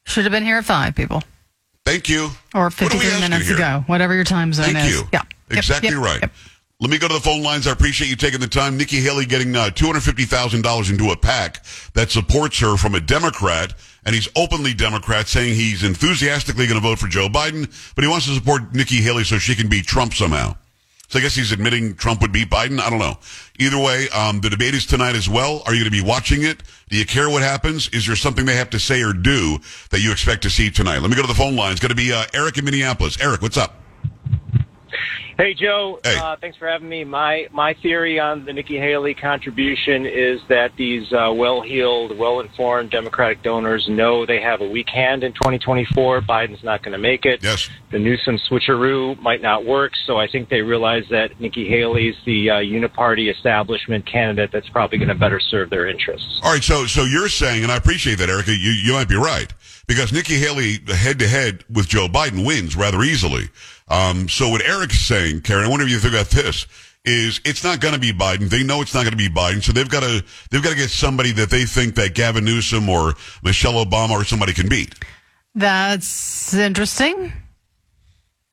Should 0.06 0.24
have 0.24 0.32
been 0.32 0.44
here 0.44 0.58
at 0.58 0.64
five, 0.64 0.94
people. 0.94 1.22
Thank 1.84 2.08
you. 2.08 2.30
Or 2.54 2.64
What 2.64 2.74
53 2.74 3.20
minutes 3.20 3.50
ago, 3.50 3.82
whatever 3.86 4.14
your 4.14 4.24
time 4.24 4.52
zone 4.52 4.66
Thank 4.66 4.78
is. 4.88 4.90
you. 5.00 5.08
Yeah. 5.12 5.22
Yep, 5.50 5.58
Exactly 5.58 5.88
yep, 5.90 5.98
right. 5.98 6.20
yep. 6.22 6.32
Let 6.80 6.90
me 6.90 6.98
go 6.98 7.08
to 7.08 7.14
the 7.14 7.20
phone 7.20 7.42
lines. 7.42 7.66
I 7.66 7.72
appreciate 7.72 8.06
you 8.06 8.14
taking 8.14 8.38
the 8.38 8.46
time. 8.46 8.76
Nikki 8.76 8.98
Haley 8.98 9.26
getting 9.26 9.56
uh, 9.56 9.70
$250,000 9.70 10.90
into 10.90 11.10
a 11.10 11.16
PAC 11.16 11.64
that 11.94 12.12
supports 12.12 12.60
her 12.60 12.76
from 12.76 12.94
a 12.94 13.00
Democrat, 13.00 13.74
and 14.04 14.14
he's 14.14 14.28
openly 14.36 14.74
Democrat, 14.74 15.26
saying 15.26 15.56
he's 15.56 15.82
enthusiastically 15.82 16.68
going 16.68 16.80
to 16.80 16.88
vote 16.88 17.00
for 17.00 17.08
Joe 17.08 17.28
Biden, 17.28 17.66
but 17.96 18.04
he 18.04 18.08
wants 18.08 18.26
to 18.26 18.34
support 18.34 18.72
Nikki 18.76 18.98
Haley 18.98 19.24
so 19.24 19.38
she 19.38 19.56
can 19.56 19.68
beat 19.68 19.86
Trump 19.86 20.14
somehow. 20.14 20.54
So 21.08 21.18
I 21.18 21.22
guess 21.22 21.34
he's 21.34 21.50
admitting 21.50 21.96
Trump 21.96 22.20
would 22.20 22.30
beat 22.30 22.48
Biden. 22.48 22.78
I 22.78 22.90
don't 22.90 23.00
know. 23.00 23.18
Either 23.58 23.78
way, 23.78 24.08
um, 24.10 24.40
the 24.40 24.48
debate 24.48 24.74
is 24.74 24.86
tonight 24.86 25.16
as 25.16 25.28
well. 25.28 25.64
Are 25.66 25.74
you 25.74 25.82
going 25.82 25.92
to 25.92 26.02
be 26.02 26.08
watching 26.08 26.44
it? 26.44 26.62
Do 26.90 26.96
you 26.96 27.06
care 27.06 27.28
what 27.28 27.42
happens? 27.42 27.88
Is 27.88 28.06
there 28.06 28.14
something 28.14 28.46
they 28.46 28.54
have 28.54 28.70
to 28.70 28.78
say 28.78 29.02
or 29.02 29.12
do 29.12 29.58
that 29.90 29.98
you 29.98 30.12
expect 30.12 30.42
to 30.42 30.50
see 30.50 30.70
tonight? 30.70 31.00
Let 31.00 31.10
me 31.10 31.16
go 31.16 31.22
to 31.22 31.28
the 31.28 31.34
phone 31.34 31.56
line. 31.56 31.72
It's 31.72 31.80
going 31.80 31.90
to 31.90 31.96
be 31.96 32.12
uh, 32.12 32.26
Eric 32.34 32.58
in 32.58 32.64
Minneapolis. 32.64 33.20
Eric, 33.20 33.42
what's 33.42 33.56
up? 33.56 33.74
Hey 35.38 35.54
Joe, 35.54 36.00
Hey. 36.02 36.16
Uh, 36.16 36.34
thanks 36.40 36.58
for 36.58 36.66
having 36.66 36.88
me. 36.88 37.04
My 37.04 37.46
my 37.52 37.72
theory 37.74 38.18
on 38.18 38.44
the 38.44 38.52
Nikki 38.52 38.76
Haley 38.76 39.14
contribution 39.14 40.04
is 40.04 40.40
that 40.48 40.72
these 40.76 41.12
uh, 41.12 41.32
well-heeled, 41.32 42.18
well-informed 42.18 42.90
Democratic 42.90 43.44
donors 43.44 43.86
know 43.88 44.26
they 44.26 44.40
have 44.40 44.60
a 44.60 44.68
weak 44.68 44.88
hand 44.88 45.22
in 45.22 45.32
2024. 45.34 46.22
Biden's 46.22 46.64
not 46.64 46.82
going 46.82 46.90
to 46.90 46.98
make 46.98 47.24
it. 47.24 47.40
Yes. 47.44 47.70
The 47.92 48.00
Newsom 48.00 48.40
switcheroo 48.50 49.16
might 49.22 49.40
not 49.40 49.64
work, 49.64 49.92
so 50.06 50.16
I 50.16 50.26
think 50.26 50.48
they 50.48 50.60
realize 50.62 51.04
that 51.10 51.40
Nikki 51.40 51.68
Haley's 51.68 52.16
the 52.26 52.50
uh, 52.50 52.54
uniparty 52.54 53.32
establishment 53.32 54.06
candidate 54.06 54.50
that's 54.52 54.68
probably 54.70 54.98
going 54.98 55.08
to 55.08 55.14
better 55.14 55.38
serve 55.38 55.70
their 55.70 55.86
interests. 55.86 56.40
All 56.42 56.52
right, 56.52 56.64
so 56.64 56.84
so 56.86 57.04
you're 57.04 57.28
saying, 57.28 57.62
and 57.62 57.70
I 57.70 57.76
appreciate 57.76 58.18
that, 58.18 58.28
Erica. 58.28 58.50
You 58.50 58.72
you 58.72 58.92
might 58.92 59.08
be 59.08 59.14
right 59.14 59.54
because 59.86 60.12
Nikki 60.12 60.34
Haley 60.34 60.80
head 60.88 61.20
to 61.20 61.28
head 61.28 61.64
with 61.70 61.86
Joe 61.86 62.08
Biden 62.08 62.44
wins 62.44 62.74
rather 62.74 63.02
easily. 63.02 63.50
Um, 63.90 64.28
so 64.28 64.50
what 64.50 64.62
Eric's 64.62 65.00
saying, 65.00 65.27
Karen, 65.42 65.64
I 65.64 65.68
wonder 65.68 65.84
if 65.84 65.90
you 65.90 65.98
think 65.98 66.14
about 66.14 66.30
this. 66.30 66.66
Is 67.04 67.40
it's 67.44 67.62
not 67.64 67.80
going 67.80 67.94
to 67.94 68.00
be 68.00 68.12
Biden? 68.12 68.50
They 68.50 68.62
know 68.64 68.82
it's 68.82 68.92
not 68.92 69.02
going 69.04 69.12
to 69.12 69.16
be 69.16 69.28
Biden, 69.28 69.62
so 69.62 69.72
they've 69.72 69.88
got 69.88 70.02
to 70.02 70.22
they've 70.50 70.62
got 70.62 70.70
to 70.70 70.76
get 70.76 70.90
somebody 70.90 71.32
that 71.32 71.48
they 71.48 71.64
think 71.64 71.94
that 71.94 72.14
Gavin 72.14 72.44
Newsom 72.44 72.88
or 72.88 73.14
Michelle 73.42 73.82
Obama 73.84 74.10
or 74.10 74.24
somebody 74.24 74.52
can 74.52 74.68
beat. 74.68 74.94
That's 75.54 76.52
interesting. 76.54 77.32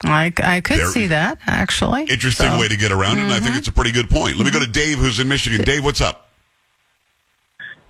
I, 0.03 0.31
I 0.43 0.61
could 0.61 0.77
There- 0.79 0.87
see 0.87 1.07
that, 1.07 1.39
actually. 1.47 2.03
Interesting 2.03 2.51
So- 2.51 2.59
way 2.59 2.67
to 2.67 2.77
get 2.77 2.91
around 2.91 3.17
it, 3.17 3.23
and 3.23 3.33
I 3.33 3.39
think 3.39 3.55
it's 3.55 3.67
a 3.67 3.71
pretty 3.71 3.91
good 3.91 4.09
point. 4.09 4.37
Let 4.37 4.45
me 4.45 4.51
go 4.51 4.59
to 4.59 4.67
Dave, 4.67 4.99
who's 4.99 5.19
in 5.19 5.27
Michigan. 5.27 5.63
Dave, 5.63 5.83
what's 5.83 6.01
up? 6.01 6.29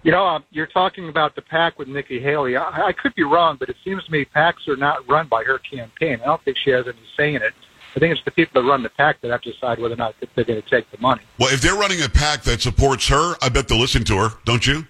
You 0.04 0.12
know, 0.12 0.26
uh, 0.28 0.40
you're 0.52 0.68
talking 0.68 1.10
about 1.10 1.36
the 1.36 1.42
PAC 1.42 1.80
with 1.80 1.88
Nikki 1.88 2.20
Haley. 2.20 2.56
I, 2.56 2.88
I 2.88 2.92
could 2.94 3.16
be 3.16 3.24
wrong, 3.24 3.58
but 3.60 3.70
it 3.70 3.76
seems 3.84 4.06
to 4.06 4.12
me 4.12 4.24
PACs 4.24 4.68
are 4.68 4.78
not 4.78 5.08
run 5.10 5.28
by 5.28 5.44
her 5.44 5.58
campaign. 5.58 6.20
I 6.22 6.26
don't 6.26 6.42
think 6.44 6.58
she 6.64 6.70
has 6.70 6.86
any 6.88 6.98
say 7.18 7.34
in 7.34 7.42
it. 7.42 7.54
I 7.96 8.00
think 8.00 8.12
it's 8.12 8.24
the 8.26 8.32
people 8.32 8.62
that 8.62 8.68
run 8.68 8.84
the 8.84 8.90
PAC 8.90 9.22
that 9.22 9.32
have 9.32 9.42
to 9.42 9.52
decide 9.54 9.80
whether 9.80 9.94
or 9.94 9.98
not 9.98 10.16
they're 10.36 10.44
going 10.44 10.62
to 10.62 10.70
take 10.70 10.90
the 10.92 10.98
money. 11.00 11.22
Well, 11.40 11.54
if 11.54 11.62
they're 11.62 11.76
running 11.76 12.02
a 12.02 12.10
PAC 12.10 12.44
that 12.44 12.62
supports 12.62 13.08
her, 13.08 13.36
I 13.42 13.50
bet 13.50 13.68
they'll 13.68 13.80
listen 13.80 14.04
to 14.06 14.18
her, 14.18 14.30
don't 14.44 14.68
you? 14.68 14.86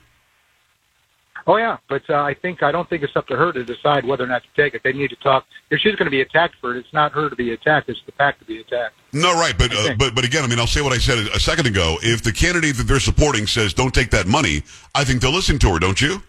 Oh 1.47 1.57
yeah, 1.57 1.77
but 1.87 2.01
uh, 2.09 2.15
I 2.15 2.33
think 2.33 2.63
I 2.63 2.71
don't 2.71 2.89
think 2.89 3.03
it's 3.03 3.15
up 3.15 3.27
to 3.27 3.35
her 3.35 3.51
to 3.51 3.63
decide 3.63 4.03
whether 4.03 4.23
or 4.23 4.27
not 4.27 4.41
to 4.41 4.49
take 4.55 4.73
it. 4.73 4.81
They 4.83 4.93
need 4.93 5.11
to 5.11 5.15
talk. 5.17 5.45
If 5.69 5.79
she's 5.79 5.95
going 5.95 6.07
to 6.07 6.11
be 6.11 6.21
attacked 6.21 6.55
for 6.59 6.75
it, 6.75 6.79
it's 6.79 6.91
not 6.91 7.11
her 7.11 7.29
to 7.29 7.35
be 7.35 7.51
attacked; 7.51 7.87
it's 7.87 8.01
the 8.07 8.13
PAC 8.13 8.39
to 8.39 8.45
be 8.45 8.61
attacked. 8.61 8.95
No, 9.13 9.31
right, 9.33 9.55
but 9.55 9.71
uh, 9.71 9.93
but 9.99 10.15
but 10.15 10.25
again, 10.25 10.43
I 10.43 10.47
mean, 10.47 10.57
I'll 10.57 10.65
say 10.65 10.81
what 10.81 10.91
I 10.91 10.97
said 10.97 11.19
a 11.19 11.39
second 11.39 11.67
ago. 11.67 11.97
If 12.01 12.23
the 12.23 12.33
candidate 12.33 12.77
that 12.77 12.87
they're 12.87 12.99
supporting 12.99 13.45
says 13.45 13.75
don't 13.75 13.93
take 13.93 14.09
that 14.09 14.25
money, 14.25 14.63
I 14.95 15.03
think 15.03 15.21
they'll 15.21 15.31
listen 15.31 15.59
to 15.59 15.73
her, 15.73 15.79
don't 15.79 16.01
you? 16.01 16.23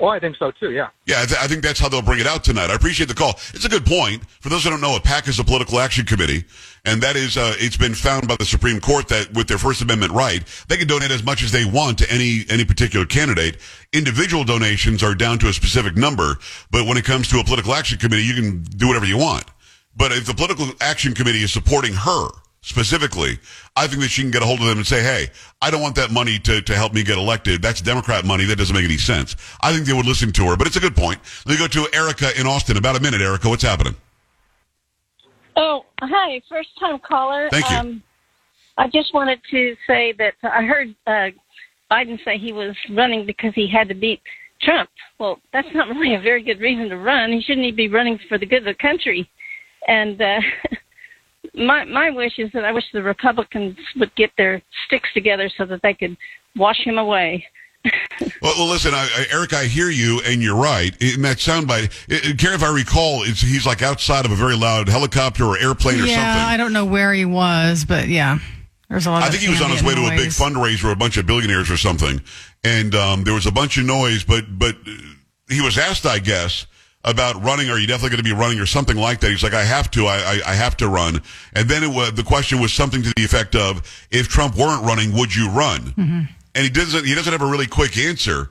Oh, 0.00 0.08
I 0.08 0.18
think 0.18 0.36
so 0.36 0.50
too. 0.50 0.72
Yeah. 0.72 0.88
Yeah, 1.06 1.22
I, 1.22 1.26
th- 1.26 1.40
I 1.40 1.46
think 1.46 1.62
that's 1.62 1.78
how 1.78 1.88
they'll 1.88 2.02
bring 2.02 2.18
it 2.18 2.26
out 2.26 2.42
tonight. 2.42 2.68
I 2.68 2.74
appreciate 2.74 3.06
the 3.06 3.14
call. 3.14 3.30
It's 3.54 3.64
a 3.64 3.68
good 3.68 3.86
point. 3.86 4.28
For 4.40 4.48
those 4.48 4.64
who 4.64 4.70
don't 4.70 4.80
know, 4.80 4.96
a 4.96 5.00
PAC 5.00 5.28
is 5.28 5.38
a 5.38 5.44
political 5.44 5.78
action 5.78 6.04
committee, 6.04 6.44
and 6.84 7.00
that 7.02 7.14
is, 7.14 7.36
uh, 7.36 7.54
it's 7.58 7.76
been 7.76 7.94
found 7.94 8.26
by 8.26 8.34
the 8.36 8.44
Supreme 8.44 8.80
Court 8.80 9.06
that 9.08 9.32
with 9.34 9.46
their 9.46 9.56
First 9.58 9.82
Amendment 9.82 10.12
right, 10.12 10.42
they 10.68 10.76
can 10.76 10.88
donate 10.88 11.12
as 11.12 11.22
much 11.22 11.44
as 11.44 11.52
they 11.52 11.64
want 11.64 11.98
to 11.98 12.10
any 12.12 12.44
any 12.50 12.64
particular 12.64 13.06
candidate. 13.06 13.58
Individual 13.92 14.42
donations 14.42 15.02
are 15.04 15.14
down 15.14 15.38
to 15.38 15.48
a 15.48 15.52
specific 15.52 15.96
number, 15.96 16.38
but 16.72 16.86
when 16.86 16.98
it 16.98 17.04
comes 17.04 17.28
to 17.28 17.38
a 17.38 17.44
political 17.44 17.72
action 17.72 17.96
committee, 17.96 18.24
you 18.24 18.34
can 18.34 18.62
do 18.62 18.88
whatever 18.88 19.06
you 19.06 19.16
want. 19.16 19.44
But 19.96 20.10
if 20.10 20.26
the 20.26 20.34
political 20.34 20.66
action 20.80 21.14
committee 21.14 21.44
is 21.44 21.52
supporting 21.52 21.94
her 21.94 22.28
specifically, 22.64 23.38
I 23.76 23.86
think 23.86 24.00
that 24.02 24.08
she 24.08 24.22
can 24.22 24.30
get 24.30 24.42
a 24.42 24.46
hold 24.46 24.60
of 24.60 24.66
them 24.66 24.78
and 24.78 24.86
say, 24.86 25.02
hey, 25.02 25.28
I 25.60 25.70
don't 25.70 25.82
want 25.82 25.94
that 25.96 26.10
money 26.10 26.38
to, 26.40 26.62
to 26.62 26.74
help 26.74 26.94
me 26.94 27.04
get 27.04 27.18
elected. 27.18 27.60
That's 27.60 27.80
Democrat 27.80 28.24
money. 28.24 28.44
That 28.44 28.56
doesn't 28.56 28.74
make 28.74 28.84
any 28.84 28.96
sense. 28.96 29.36
I 29.62 29.72
think 29.72 29.86
they 29.86 29.92
would 29.92 30.06
listen 30.06 30.32
to 30.32 30.46
her, 30.46 30.56
but 30.56 30.66
it's 30.66 30.76
a 30.76 30.80
good 30.80 30.96
point. 30.96 31.20
Let 31.46 31.52
me 31.52 31.58
go 31.58 31.68
to 31.68 31.94
Erica 31.94 32.38
in 32.40 32.46
Austin. 32.46 32.76
About 32.76 32.96
a 32.96 33.00
minute, 33.00 33.20
Erica. 33.20 33.48
What's 33.48 33.62
happening? 33.62 33.94
Oh, 35.56 35.84
hi, 36.00 36.40
first 36.48 36.70
time 36.80 36.98
caller. 36.98 37.48
Thank 37.50 37.70
you. 37.70 37.76
Um, 37.76 38.02
I 38.76 38.88
just 38.88 39.14
wanted 39.14 39.40
to 39.50 39.76
say 39.86 40.14
that 40.18 40.34
I 40.42 40.62
heard 40.62 40.94
uh, 41.06 41.28
Biden 41.90 42.18
say 42.24 42.38
he 42.38 42.52
was 42.52 42.74
running 42.90 43.26
because 43.26 43.52
he 43.54 43.68
had 43.68 43.88
to 43.88 43.94
beat 43.94 44.20
Trump. 44.62 44.88
Well, 45.20 45.38
that's 45.52 45.68
not 45.74 45.88
really 45.96 46.14
a 46.14 46.20
very 46.20 46.42
good 46.42 46.60
reason 46.60 46.88
to 46.88 46.96
run. 46.96 47.30
He 47.30 47.42
shouldn't 47.42 47.66
even 47.66 47.76
be 47.76 47.88
running 47.88 48.18
for 48.28 48.38
the 48.38 48.46
good 48.46 48.66
of 48.66 48.76
the 48.76 48.82
country. 48.82 49.30
And 49.86 50.20
uh, 50.20 50.40
my 51.54 51.84
my 51.84 52.10
wish 52.10 52.38
is 52.38 52.50
that 52.52 52.64
I 52.64 52.72
wish 52.72 52.84
the 52.92 53.02
Republicans 53.02 53.76
would 53.96 54.14
get 54.16 54.30
their 54.36 54.62
sticks 54.86 55.08
together 55.14 55.50
so 55.56 55.64
that 55.66 55.82
they 55.82 55.94
could 55.94 56.16
wash 56.56 56.84
him 56.84 56.98
away. 56.98 57.46
Well, 58.40 58.54
well 58.56 58.68
listen, 58.68 58.94
I, 58.94 59.08
I, 59.14 59.26
Eric, 59.30 59.52
I 59.52 59.64
hear 59.64 59.90
you, 59.90 60.20
and 60.24 60.42
you're 60.42 60.56
right. 60.56 60.96
In 61.02 61.22
that 61.22 61.38
soundbite, 61.38 61.84
it, 62.08 62.26
it, 62.26 62.38
Karen, 62.38 62.54
if 62.54 62.62
I 62.62 62.72
recall, 62.74 63.22
it's, 63.24 63.40
he's 63.40 63.66
like 63.66 63.82
outside 63.82 64.24
of 64.24 64.30
a 64.30 64.34
very 64.34 64.56
loud 64.56 64.88
helicopter 64.88 65.44
or 65.44 65.58
airplane 65.58 66.00
or 66.00 66.06
yeah, 66.06 66.14
something. 66.14 66.54
I 66.54 66.56
don't 66.56 66.72
know 66.72 66.84
where 66.84 67.12
he 67.12 67.24
was, 67.24 67.84
but 67.84 68.08
yeah. 68.08 68.38
There's 68.88 69.06
a 69.06 69.10
lot 69.10 69.22
I 69.22 69.30
think 69.30 69.42
he 69.42 69.50
was 69.50 69.60
on 69.60 69.70
his 69.70 69.82
way 69.82 69.94
to 69.94 70.06
a 70.06 70.10
big 70.10 70.26
noise. 70.26 70.38
fundraiser, 70.38 70.92
a 70.92 70.96
bunch 70.96 71.16
of 71.16 71.26
billionaires 71.26 71.70
or 71.70 71.76
something, 71.76 72.20
and 72.62 72.94
um, 72.94 73.24
there 73.24 73.34
was 73.34 73.46
a 73.46 73.52
bunch 73.52 73.76
of 73.76 73.84
noise. 73.84 74.24
But 74.24 74.44
but 74.56 74.76
uh, 74.86 74.92
he 75.48 75.60
was 75.60 75.78
asked, 75.78 76.06
I 76.06 76.18
guess, 76.18 76.66
about 77.04 77.42
running. 77.42 77.70
Are 77.70 77.78
you 77.78 77.86
definitely 77.86 78.10
going 78.16 78.24
to 78.24 78.30
be 78.30 78.32
running 78.38 78.58
or 78.60 78.66
something 78.66 78.96
like 78.96 79.20
that? 79.20 79.30
He's 79.30 79.42
like, 79.42 79.54
I 79.54 79.64
have 79.64 79.90
to. 79.92 80.06
I 80.06 80.16
I, 80.16 80.40
I 80.52 80.54
have 80.54 80.76
to 80.78 80.88
run. 80.88 81.20
And 81.54 81.68
then 81.68 81.82
it 81.84 81.90
was, 81.94 82.12
the 82.14 82.22
question 82.22 82.60
was 82.60 82.72
something 82.72 83.02
to 83.02 83.12
the 83.16 83.24
effect 83.24 83.54
of, 83.54 83.82
if 84.10 84.28
Trump 84.28 84.56
weren't 84.56 84.84
running, 84.84 85.12
would 85.16 85.34
you 85.34 85.50
run? 85.50 85.80
Mm-hmm. 85.80 86.20
And 86.56 86.64
he 86.64 86.70
doesn't. 86.70 87.04
He 87.04 87.14
doesn't 87.14 87.32
have 87.32 87.42
a 87.42 87.46
really 87.50 87.66
quick 87.66 87.96
answer. 87.98 88.50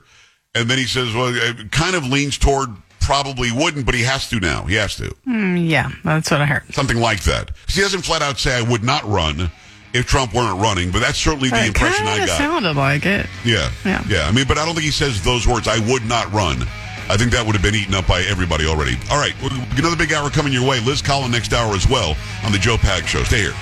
And 0.54 0.68
then 0.70 0.78
he 0.78 0.84
says, 0.84 1.12
well, 1.14 1.32
it 1.34 1.72
kind 1.72 1.96
of 1.96 2.06
leans 2.06 2.38
toward 2.38 2.68
probably 3.00 3.50
wouldn't, 3.52 3.84
but 3.84 3.94
he 3.94 4.02
has 4.02 4.28
to 4.30 4.38
now. 4.40 4.62
He 4.64 4.76
has 4.76 4.96
to. 4.96 5.14
Mm, 5.26 5.68
yeah, 5.68 5.90
that's 6.04 6.30
what 6.30 6.40
I 6.40 6.46
heard. 6.46 6.62
Something 6.72 6.98
like 7.00 7.22
that. 7.24 7.50
he 7.68 7.80
doesn't 7.80 8.02
flat 8.02 8.22
out 8.22 8.38
say 8.38 8.56
I 8.56 8.62
would 8.62 8.82
not 8.84 9.02
run 9.04 9.50
if 9.92 10.06
Trump 10.06 10.32
weren't 10.32 10.60
running, 10.60 10.90
but 10.90 11.00
that's 11.00 11.18
certainly 11.18 11.50
the 11.50 11.60
It 11.64 11.66
impression 11.68 12.06
I 12.06 12.18
got. 12.18 12.38
sounded 12.38 12.76
like 12.76 13.04
it. 13.04 13.26
Yeah, 13.44 13.70
Yeah. 13.84 14.02
Yeah. 14.08 14.26
I 14.26 14.32
mean, 14.32 14.46
but 14.48 14.56
I 14.58 14.64
don't 14.64 14.74
think 14.74 14.84
he 14.86 14.90
says 14.90 15.22
those 15.22 15.46
words. 15.46 15.66
I 15.68 15.78
would 15.90 16.04
not 16.04 16.32
run. 16.32 16.66
I 17.08 17.16
think 17.16 17.32
that 17.32 17.44
would 17.44 17.54
have 17.54 17.62
been 17.62 17.74
eaten 17.74 17.94
up 17.94 18.06
by 18.06 18.22
everybody 18.22 18.66
already. 18.66 18.96
All 19.10 19.18
right. 19.18 19.34
Another 19.76 19.96
big 19.96 20.12
hour 20.12 20.30
coming 20.30 20.52
your 20.52 20.66
way. 20.66 20.80
Liz 20.80 21.02
Collin 21.02 21.30
next 21.30 21.52
hour 21.52 21.74
as 21.74 21.88
well 21.88 22.16
on 22.44 22.52
the 22.52 22.58
Joe 22.58 22.76
Pags 22.76 23.06
Show. 23.06 23.24
Stay 23.24 23.40
here. 23.42 23.54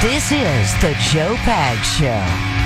This 0.00 0.32
is 0.32 0.72
the 0.80 0.96
Joe 1.12 1.34
Pags 1.44 1.84
Show. 1.98 2.63